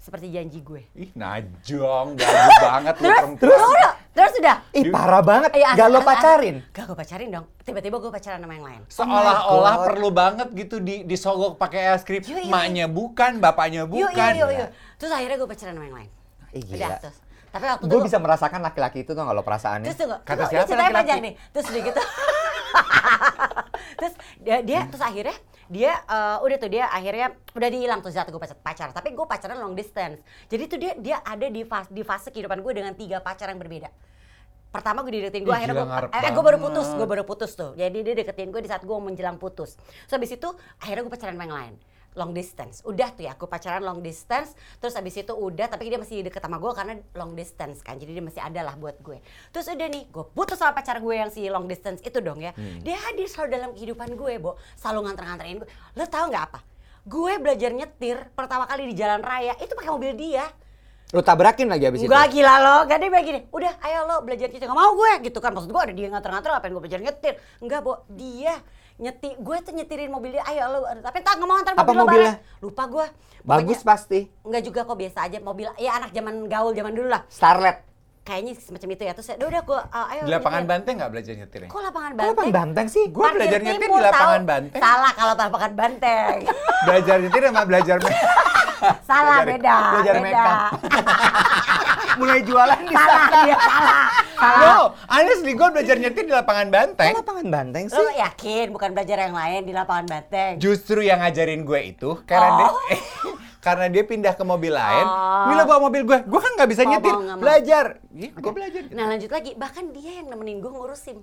seperti 0.00 0.32
janji 0.32 0.58
gue. 0.60 0.82
Ih, 0.94 1.12
najong, 1.12 2.16
gagu 2.16 2.50
banget 2.64 2.94
lu 2.94 3.04
Terus, 3.04 3.14
perempuan. 3.14 3.36
terus, 3.38 3.60
udah, 3.62 3.92
terus 4.10 4.32
udah. 4.34 4.56
Ih 4.72 4.84
parah 4.88 5.20
banget, 5.20 5.50
Iya, 5.54 5.68
gak 5.76 5.88
lo 5.88 6.00
pacarin? 6.00 6.56
Gak 6.66 6.84
gue 6.86 6.96
pacarin 6.96 7.28
dong. 7.30 7.46
Tiba-tiba 7.60 7.96
gue 7.98 8.10
pacaran 8.10 8.38
sama 8.38 8.54
yang 8.54 8.64
lain. 8.64 8.80
Seolah-olah 8.88 9.74
God. 9.76 9.86
perlu 9.86 10.08
banget 10.10 10.48
gitu 10.56 10.76
di 10.78 11.04
disogok 11.04 11.54
pakai 11.54 11.92
es 11.92 12.02
krim. 12.02 12.24
Maknya 12.46 12.88
bukan, 12.88 13.38
bapaknya 13.38 13.84
bukan. 13.84 14.08
yuk, 14.34 14.40
yuk, 14.40 14.50
yuk. 14.56 14.68
Terus 14.96 15.12
akhirnya 15.12 15.36
gue 15.36 15.48
pacaran 15.48 15.72
sama 15.72 15.84
yang 15.84 15.96
lain. 15.96 16.10
Ih 16.50 16.62
Udah, 16.64 16.76
gila. 16.80 16.96
terus. 16.98 17.18
Tapi 17.50 17.64
waktu 17.66 17.82
itu 17.82 17.88
Gue 17.88 17.98
gua- 17.98 18.06
bisa 18.06 18.18
merasakan 18.18 18.60
laki-laki 18.62 18.98
itu 19.02 19.10
tuh 19.10 19.20
kalau 19.20 19.42
perasaannya. 19.42 19.84
Terus 19.84 19.98
tunggu, 20.00 20.16
Kata 20.22 20.32
tunggu, 20.40 20.50
siapa 20.64 20.70
laki-laki? 20.94 21.30
Terus 21.52 21.66
udah 21.66 21.82
gitu. 21.84 22.00
terus 23.98 24.14
dia, 24.38 24.58
dia 24.60 24.80
terus 24.86 25.02
akhirnya 25.02 25.36
dia 25.70 25.92
eh, 25.94 26.38
udah 26.42 26.56
tuh 26.58 26.70
dia 26.70 26.84
akhirnya 26.90 27.34
udah 27.54 27.68
dihilang 27.70 28.00
tuh 28.02 28.10
satu 28.10 28.34
gue 28.34 28.42
pacar, 28.42 28.58
pacar. 28.58 28.88
Tapi 28.90 29.14
gue 29.14 29.26
pacaran 29.26 29.58
long 29.62 29.78
distance. 29.78 30.18
Jadi 30.50 30.62
tuh 30.66 30.78
dia 30.78 30.92
dia 30.98 31.16
ada 31.22 31.46
di 31.46 31.62
fase, 31.62 31.90
di 31.94 32.02
fase 32.02 32.28
kehidupan 32.34 32.58
gue 32.60 32.72
dengan 32.74 32.92
tiga 32.98 33.22
pacar 33.22 33.50
yang 33.50 33.60
berbeda. 33.62 33.90
Pertama 34.70 35.02
gue 35.02 35.18
dideketin 35.18 35.42
gue 35.42 35.54
akhirnya 35.54 35.82
gue 35.82 35.88
ngarep 35.90 36.10
eh, 36.14 36.30
gue 36.30 36.44
baru 36.46 36.58
putus, 36.62 36.88
gue 36.94 37.06
baru 37.06 37.22
putus 37.26 37.50
tuh. 37.58 37.74
Jadi 37.74 37.98
dia 38.06 38.14
deketin 38.14 38.54
gue 38.54 38.62
di 38.62 38.70
saat 38.70 38.82
gue 38.86 38.94
mau 38.94 39.02
menjelang 39.02 39.38
putus. 39.38 39.74
So 40.06 40.14
habis 40.18 40.30
itu 40.30 40.46
akhirnya 40.78 41.06
gue 41.06 41.12
pacaran 41.12 41.34
sama 41.34 41.46
yang 41.46 41.56
lain 41.56 41.74
long 42.18 42.34
distance. 42.34 42.82
Udah 42.82 43.14
tuh 43.14 43.26
ya, 43.26 43.38
aku 43.38 43.46
pacaran 43.46 43.82
long 43.82 44.02
distance. 44.02 44.54
Terus 44.82 44.94
abis 44.98 45.22
itu 45.22 45.30
udah, 45.30 45.70
tapi 45.70 45.86
dia 45.86 45.98
masih 46.00 46.26
deket 46.26 46.42
sama 46.42 46.58
gue 46.58 46.72
karena 46.74 46.94
long 47.14 47.38
distance 47.38 47.82
kan. 47.84 47.98
Jadi 47.98 48.18
dia 48.18 48.24
masih 48.24 48.42
ada 48.42 48.60
lah 48.66 48.74
buat 48.74 48.98
gue. 49.02 49.22
Terus 49.54 49.70
udah 49.70 49.88
nih, 49.88 50.02
gue 50.10 50.24
putus 50.34 50.58
sama 50.58 50.74
pacar 50.74 50.98
gue 50.98 51.14
yang 51.14 51.30
si 51.30 51.46
long 51.46 51.70
distance 51.70 52.02
itu 52.02 52.18
dong 52.18 52.42
ya. 52.42 52.50
Dia 52.82 52.98
hadir 53.10 53.30
selalu 53.30 53.48
dalam 53.54 53.70
kehidupan 53.76 54.18
gue, 54.18 54.32
Bo. 54.42 54.58
Selalu 54.74 55.06
nganter-nganterin 55.06 55.56
gue. 55.62 55.68
Lo 55.94 56.04
tau 56.10 56.26
nggak 56.26 56.44
apa? 56.50 56.60
Gue 57.06 57.40
belajar 57.40 57.72
nyetir 57.72 58.28
pertama 58.36 58.68
kali 58.68 58.92
di 58.92 58.94
jalan 58.98 59.24
raya, 59.24 59.56
itu 59.56 59.72
pakai 59.72 59.88
mobil 59.88 60.12
dia. 60.18 60.44
Lu 61.10 61.26
tabrakin 61.26 61.66
lagi 61.66 61.90
abis 61.90 62.06
itu? 62.06 62.06
Enggak 62.06 62.30
gila 62.30 62.54
lo, 62.62 62.76
gak 62.86 63.02
dia 63.02 63.08
bilang 63.10 63.26
gini, 63.26 63.40
udah 63.50 63.72
ayo 63.82 64.06
lo 64.06 64.16
belajar 64.22 64.46
nyetir, 64.46 64.68
gak 64.70 64.78
mau 64.78 64.94
gue 64.94 65.26
gitu 65.26 65.42
kan. 65.42 65.50
Maksud 65.50 65.70
gue 65.74 65.82
ada 65.82 65.94
dia 65.96 66.06
nganter-nganter, 66.06 66.48
ngapain 66.54 66.70
gue 66.70 66.82
belajar 66.86 67.00
nyetir. 67.02 67.34
Enggak, 67.58 67.80
Bo, 67.82 68.06
dia 68.14 68.54
nyetir, 69.00 69.34
gue 69.40 69.56
tuh 69.64 69.72
nyetirin 69.72 70.12
mobil 70.12 70.36
dia, 70.36 70.44
ayo 70.44 70.64
lo, 70.70 70.78
tapi 71.00 71.24
tak 71.24 71.40
nggak 71.40 71.48
mau 71.48 71.56
Apa 71.58 71.72
mobil 71.82 71.96
lo 71.96 72.04
mobilnya? 72.04 72.32
bareng. 72.36 72.60
Lupa 72.60 72.84
gue. 72.86 73.06
Bagus 73.40 73.80
pasti. 73.80 74.28
Enggak 74.44 74.62
juga 74.68 74.80
kok 74.84 74.98
biasa 75.00 75.18
aja 75.26 75.38
mobil, 75.40 75.66
ya 75.80 75.96
anak 75.96 76.12
zaman 76.12 76.44
gaul 76.46 76.76
zaman 76.76 76.92
dulu 76.92 77.08
lah. 77.08 77.24
Starlet. 77.32 77.89
Kayaknya 78.20 78.52
semacam 78.54 78.88
itu 78.90 79.02
ya, 79.02 79.12
terus 79.12 79.26
ya, 79.26 79.34
udah 79.34 79.48
udah 79.48 79.62
gue, 79.64 79.80
uh, 79.90 80.06
ayo 80.06 80.22
Di 80.22 80.30
lapangan 80.30 80.60
nyetir. 80.60 80.70
banteng 80.70 80.94
nggak 80.94 81.10
belajar 81.10 81.32
nyetirnya? 81.34 81.68
Kok 81.68 81.80
lapangan 81.82 82.10
Kok 82.10 82.16
banteng? 82.16 82.36
lapang 82.36 82.50
banteng 82.52 82.86
sih? 82.86 83.04
Gua 83.08 83.22
Parkir 83.24 83.36
belajar 83.38 83.58
nyetir 83.60 83.88
di 83.88 84.02
lapangan 84.02 84.12
tahu. 84.36 84.50
banteng. 84.50 84.80
Salah 84.80 85.12
kalau 85.12 85.32
lapangan 85.34 85.72
banteng. 85.74 86.34
Belajar 86.86 87.16
nyetir 87.18 87.40
sama 87.42 87.62
belajar 87.64 87.96
me- 87.98 88.12
salah 89.02 89.36
Belajar- 89.38 89.46
beda, 89.50 89.76
belajar 89.90 90.14
beda. 90.14 90.22
makeup. 90.22 90.70
Mulai 92.20 92.40
jualan 92.42 92.78
di 92.82 92.92
salah 92.92 93.20
sana. 93.22 93.38
dia, 93.40 93.56
salah. 93.58 94.04
Salah. 94.34 94.60
No, 94.62 94.76
honestly 95.06 95.52
gue 95.52 95.68
belajar 95.70 95.96
nyetir 95.96 96.22
di 96.22 96.32
lapangan 96.32 96.68
banteng. 96.68 97.10
Kok 97.10 97.20
lapangan 97.20 97.46
banteng 97.48 97.84
Lo 97.86 97.96
sih? 97.96 98.06
yakin 98.18 98.66
bukan 98.70 98.90
belajar 98.92 99.16
yang 99.18 99.34
lain 99.34 99.60
di 99.62 99.72
lapangan 99.72 100.06
banteng? 100.06 100.52
Justru 100.56 101.00
yang 101.00 101.18
ngajarin 101.18 101.62
gue 101.62 101.80
itu 101.86 102.10
karena 102.22 102.48
dia 102.58 102.68
karena 103.60 103.86
dia 103.86 104.02
pindah 104.02 104.32
ke 104.32 104.42
mobil 104.42 104.72
lain. 104.72 105.04
Oh. 105.04 105.46
Mila 105.46 105.64
bawa 105.64 105.80
mobil 105.86 106.02
gue, 106.02 106.18
gue 106.20 106.40
kan 106.40 106.52
nggak 106.56 106.70
bisa 106.70 106.82
nyetir. 106.82 107.12
mau. 107.12 107.36
Belajar. 107.36 108.00
Iya, 108.10 108.30
gue 108.32 108.52
belajar. 108.52 108.82
Nah 108.90 109.04
lanjut 109.06 109.30
lagi, 109.30 109.52
bahkan 109.54 109.92
dia 109.92 110.18
yang 110.18 110.26
nemenin 110.26 110.58
gue 110.58 110.68
ngurus 110.68 111.04
SIM. 111.04 111.20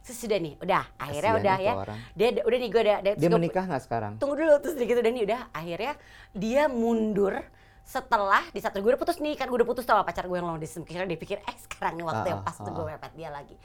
Terus 0.00 0.24
sudah 0.24 0.38
nih, 0.40 0.56
udah 0.56 0.88
akhirnya 0.96 1.32
Kasian 1.32 1.42
udah 1.44 1.56
ya. 1.60 1.72
orang. 1.76 1.98
Dia 2.14 2.28
udah 2.40 2.58
nih 2.58 2.70
gue 2.70 2.80
udah. 2.80 2.96
Dia 3.04 3.12
gua- 3.20 3.36
menikah 3.36 3.64
nggak 3.66 3.82
sekarang? 3.84 4.12
Tunggu 4.16 4.34
dulu 4.38 4.54
terus 4.58 4.74
gitu 4.74 4.96
udah 4.96 5.12
nih 5.12 5.24
udah 5.26 5.40
akhirnya 5.52 5.92
dia 6.32 6.62
mundur 6.64 7.34
setelah 7.82 8.44
di 8.52 8.60
saat 8.60 8.76
gue 8.76 8.84
udah 8.84 9.00
putus 9.00 9.16
nih 9.16 9.32
kan 9.32 9.48
gue 9.48 9.56
udah 9.56 9.64
putus 9.64 9.88
sama 9.88 10.04
pacar 10.04 10.28
gue 10.28 10.36
yang 10.36 10.44
long 10.44 10.60
distance 10.60 10.84
karena 10.84 11.08
dia 11.08 11.16
pikir 11.16 11.40
eh 11.40 11.56
sekarang 11.56 11.96
nih 11.96 12.04
waktu 12.04 12.26
yang 12.28 12.40
Ah, 12.40 12.52
pas 12.52 12.56
tuh 12.60 12.68
ah, 12.68 12.74
gue 12.76 12.84
ah. 12.84 12.88
mepet 12.92 13.12
dia 13.16 13.30
lagi 13.32 13.56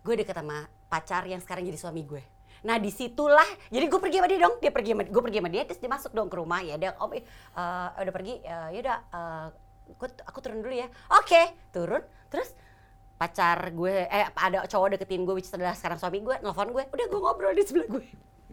gue 0.00 0.14
deket 0.16 0.32
sama 0.32 0.56
pacar 0.88 1.28
yang 1.28 1.44
sekarang 1.44 1.68
jadi 1.68 1.76
suami 1.76 2.08
gue 2.08 2.24
nah 2.60 2.76
di 2.76 2.92
situlah 2.92 3.46
jadi 3.72 3.88
gue 3.88 4.00
pergi 4.00 4.16
sama 4.20 4.28
dia 4.28 4.40
dong. 4.44 4.54
Dia 4.60 4.72
pergi 4.72 4.90
sama 4.92 5.02
gue 5.08 5.22
pergi 5.24 5.38
sama 5.40 5.50
dia 5.50 5.62
terus 5.64 5.80
dia 5.80 5.90
masuk 5.90 6.12
dong 6.12 6.28
ke 6.28 6.36
rumah. 6.36 6.60
Ya 6.60 6.76
dia 6.76 6.90
oh 7.00 7.08
eh, 7.12 7.22
udah 8.04 8.12
pergi 8.12 8.34
eh, 8.44 8.68
yaudah 8.76 8.98
eh, 9.10 9.46
gue 9.96 10.08
aku 10.28 10.38
turun 10.44 10.60
dulu 10.60 10.74
ya. 10.76 10.88
Oke. 11.16 11.56
Turun 11.72 12.02
terus 12.28 12.52
pacar 13.20 13.72
gue 13.72 14.08
eh 14.08 14.28
ada 14.32 14.64
cowok 14.64 14.96
deketin 14.96 15.28
gue 15.28 15.36
which 15.36 15.52
adalah 15.52 15.76
sekarang 15.76 16.00
suami 16.00 16.20
gue 16.20 16.36
nelfon 16.40 16.68
gue. 16.72 16.84
Udah 16.88 17.06
gue 17.08 17.20
ngobrol 17.20 17.52
di 17.56 17.64
sebelah 17.64 17.88
gue. 17.88 18.04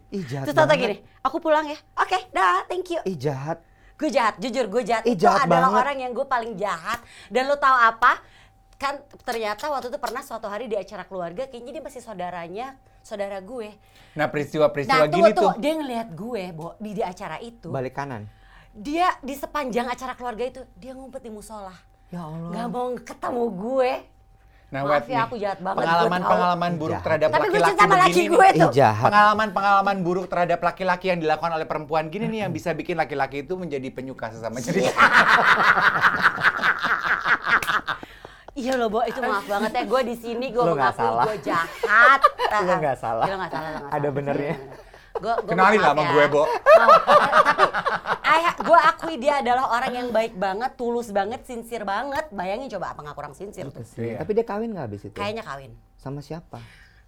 Ih 0.08 0.24
jahat 0.24 0.48
terus 0.48 0.56
tata 0.56 0.76
gini 0.80 1.04
aku 1.20 1.44
pulang 1.44 1.68
ya. 1.68 1.76
Oke 2.00 2.16
dah 2.32 2.64
thank 2.72 2.88
you. 2.88 3.04
Ih 3.04 3.20
jahat. 3.20 3.60
gue 3.98 4.14
jahat 4.14 4.38
jujur 4.38 4.70
gue 4.70 4.84
jahat. 4.86 5.04
Ih, 5.10 5.18
itu 5.18 5.26
jahat 5.26 5.50
adalah 5.50 5.74
banget. 5.74 5.82
orang 5.82 5.98
yang 6.06 6.12
gue 6.14 6.28
paling 6.30 6.54
jahat. 6.54 7.02
Dan 7.34 7.50
lo 7.50 7.58
tahu 7.58 7.74
apa 7.74 8.22
kan 8.78 8.94
ternyata 9.26 9.68
waktu 9.68 9.90
itu 9.90 9.98
pernah 9.98 10.22
suatu 10.22 10.46
hari 10.46 10.70
di 10.70 10.78
acara 10.78 11.02
keluarga 11.02 11.46
kayaknya 11.46 11.72
dia 11.74 11.84
masih 11.84 11.98
saudaranya 12.00 12.68
saudara 13.02 13.42
gue 13.42 13.74
Nah 14.14 14.30
peristiwa-peristiwa 14.30 14.98
nah 15.00 15.10
gini 15.10 15.34
tuh. 15.34 15.50
tuh 15.50 15.52
dia 15.58 15.74
ngelihat 15.74 16.08
gue 16.14 16.44
Bo, 16.54 16.78
di, 16.78 16.94
di 16.94 17.02
acara 17.02 17.38
itu 17.40 17.68
Balik 17.68 17.94
kanan. 17.94 18.30
dia 18.72 19.18
di 19.20 19.34
sepanjang 19.34 19.90
acara 19.90 20.14
keluarga 20.14 20.46
itu 20.46 20.62
dia 20.74 20.94
ngumpet 20.94 21.20
di 21.20 21.30
musola 21.30 21.74
Ya 22.08 22.22
Allah. 22.22 22.50
nggak 22.54 22.68
mau 22.70 22.88
ketemu 22.96 23.44
gue 23.52 23.92
Nah, 24.68 24.84
Maaf 24.84 25.08
ya, 25.08 25.08
nih, 25.08 25.20
aku 25.24 25.36
jahat 25.40 25.60
banget, 25.64 25.80
gue 25.80 25.88
Pengalaman-pengalaman 25.88 26.72
buruk 26.76 26.92
Jahat. 26.92 27.06
terhadap 27.08 27.30
Tapi 27.32 27.40
gue 27.40 27.48
laki-laki 27.48 27.70
cerita 27.72 27.80
sama 27.80 27.96
laki 27.96 28.12
begini 28.12 28.28
gue 28.28 28.48
tuh 28.52 28.72
jahat. 28.76 29.08
Pengalaman-pengalaman 29.08 29.98
buruk 30.04 30.26
terhadap 30.28 30.60
laki-laki 30.60 31.06
yang 31.08 31.20
dilakukan 31.24 31.52
oleh 31.56 31.64
perempuan 31.64 32.04
gini 32.12 32.26
nih 32.28 32.40
yang 32.44 32.52
bisa 32.52 32.76
bikin 32.76 33.00
laki-laki 33.00 33.48
itu 33.48 33.56
menjadi 33.56 33.88
penyuka 33.90 34.28
sesama 34.28 34.60
jenis. 34.60 34.92
Iya 38.58 38.74
loh, 38.74 38.90
Bo, 38.90 39.06
itu 39.06 39.22
maaf 39.22 39.46
banget 39.46 39.70
ya. 39.70 39.84
Gue 39.86 40.02
di 40.02 40.16
sini 40.18 40.50
gue 40.50 40.64
mengakui 40.66 40.98
salah. 40.98 41.26
gue 41.30 41.38
jahat. 41.46 42.20
Lo 42.66 42.74
nggak 42.74 42.98
salah. 42.98 43.26
Lo 43.30 43.36
nggak 43.38 43.52
salah, 43.54 43.70
nggak 43.70 43.86
Ada 43.86 44.02
salah. 44.02 44.12
benernya. 44.18 44.56
Gue, 45.18 45.34
gue 45.34 45.50
Kenalin 45.54 45.80
lah 45.82 45.94
sama 45.94 46.02
ya. 46.02 46.10
gue, 46.10 46.26
Bo. 46.30 46.42
Oh, 46.42 46.48
tapi 46.50 47.66
ayah, 48.34 48.54
gue 48.58 48.80
akui 48.82 49.16
dia 49.18 49.34
adalah 49.42 49.66
orang 49.70 49.94
yang 49.94 50.08
baik 50.10 50.34
banget, 50.38 50.74
tulus 50.74 51.10
banget, 51.10 51.42
sincere 51.46 51.86
banget. 51.86 52.26
Bayangin 52.34 52.70
coba 52.74 52.98
apa 52.98 53.00
nggak 53.06 53.18
kurang 53.18 53.34
sincere 53.38 53.70
tuh. 53.70 53.86
Iya. 53.98 54.26
Tapi 54.26 54.32
dia 54.34 54.46
kawin 54.46 54.74
nggak 54.74 54.86
abis 54.90 55.02
itu? 55.10 55.18
Kayaknya 55.18 55.44
kawin. 55.46 55.72
Sama 55.98 56.22
siapa? 56.22 56.58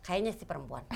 Kayaknya 0.06 0.32
si 0.38 0.46
perempuan. 0.46 0.86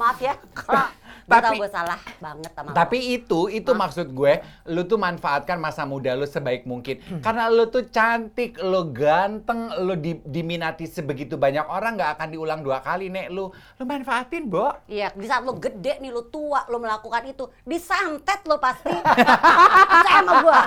maaf 0.00 0.20
ya, 0.22 0.36
kalau 0.54 0.86
gue 1.30 1.38
tau 1.38 1.46
Tapi- 1.54 1.60
gue 1.62 1.70
salah 1.70 2.00
banget 2.18 2.50
sama 2.50 2.66
lo. 2.66 2.74
Tapi 2.74 2.98
itu, 3.14 3.40
itu 3.46 3.70
maksud 3.70 4.10
gue, 4.10 4.32
lu 4.66 4.82
tuh 4.82 4.98
manfaatkan 4.98 5.62
masa 5.62 5.86
muda 5.86 6.18
lu 6.18 6.26
sebaik 6.26 6.66
mungkin. 6.66 6.98
Karena 7.22 7.46
lu 7.46 7.70
tuh 7.70 7.86
cantik, 7.86 8.58
lu 8.58 8.90
ganteng, 8.90 9.70
lu 9.78 9.94
di- 9.94 10.18
diminati 10.26 10.90
sebegitu 10.90 11.38
banyak 11.38 11.62
orang, 11.62 11.94
nggak 11.94 12.18
akan 12.18 12.28
diulang 12.34 12.60
dua 12.60 12.82
kali, 12.82 13.06
Nek. 13.06 13.30
Lu, 13.30 13.46
lu 13.52 13.82
manfaatin, 13.86 14.50
Bo. 14.50 14.74
Iya, 14.90 15.14
di 15.14 15.30
saat 15.30 15.46
lo 15.46 15.54
gede 15.54 16.02
nih, 16.02 16.10
lo 16.10 16.26
tua, 16.26 16.66
lo 16.66 16.82
melakukan 16.82 17.22
itu, 17.24 17.46
disantet 17.62 18.42
lo 18.50 18.58
pasti. 18.58 18.90
Percaya 19.94 20.18
sama 20.18 20.32
gua. 20.42 20.60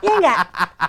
Iya 0.00 0.12
enggak? 0.20 0.38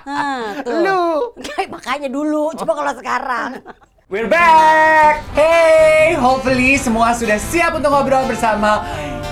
Nah, 0.04 0.44
tuh. 0.60 0.76
Lu. 0.76 1.02
Makanya 1.74 2.08
dulu, 2.12 2.52
coba 2.52 2.72
kalau 2.76 2.92
sekarang. 2.92 3.50
We're 4.12 4.28
back! 4.28 5.24
Hey! 5.32 6.12
Hopefully 6.20 6.76
semua 6.76 7.16
sudah 7.16 7.40
siap 7.40 7.72
untuk 7.72 7.88
ngobrol 7.88 8.28
bersama 8.28 8.84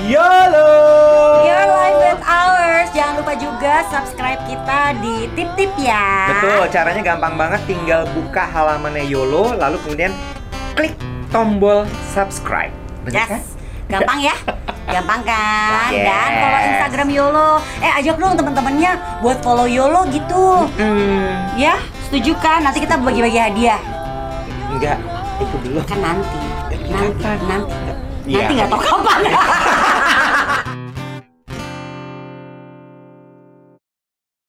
YOLO. 0.09 0.73
Your 1.45 1.65
life 1.69 1.99
with 2.01 2.23
ours. 2.25 2.89
Jangan 2.97 3.21
lupa 3.21 3.37
juga 3.37 3.85
subscribe 3.93 4.41
kita 4.49 4.97
di 5.05 5.29
tip-tip 5.37 5.69
ya. 5.77 6.33
Betul, 6.33 6.65
caranya 6.73 7.03
gampang 7.05 7.37
banget. 7.37 7.61
Tinggal 7.69 8.09
buka 8.17 8.41
halamannya 8.49 9.05
YOLO, 9.05 9.53
lalu 9.53 9.77
kemudian 9.85 10.17
klik 10.73 10.97
tombol 11.29 11.85
subscribe. 12.17 12.73
Bener 13.05 13.29
kan? 13.29 13.37
Yes. 13.37 13.53
Gampang 13.93 14.19
ya? 14.25 14.35
Gampang 14.97 15.21
kan? 15.29 15.93
Yes. 15.93 16.09
Dan 16.09 16.31
follow 16.41 16.61
Instagram 16.65 17.09
YOLO. 17.13 17.51
Eh 17.85 17.93
ajak 18.01 18.17
dong 18.17 18.33
teman-temannya 18.33 19.21
buat 19.21 19.45
follow 19.45 19.69
YOLO 19.69 20.09
gitu. 20.09 20.73
Hmm, 20.81 21.53
Ya, 21.61 21.77
setuju 22.09 22.33
kan? 22.41 22.65
Nanti 22.65 22.81
kita 22.81 22.97
bagi-bagi 22.97 23.37
hadiah. 23.37 24.01
Enggak, 24.81 24.99
itu 25.45 25.57
dulu. 25.69 25.81
Kan 25.85 26.01
nanti. 26.01 26.41
Nanti, 26.89 27.29
nanti. 27.45 27.75
Iya. 28.25 28.37
Nanti 28.41 28.53
nggak 28.57 28.69
tahu 28.73 28.81
kapan. 28.81 29.21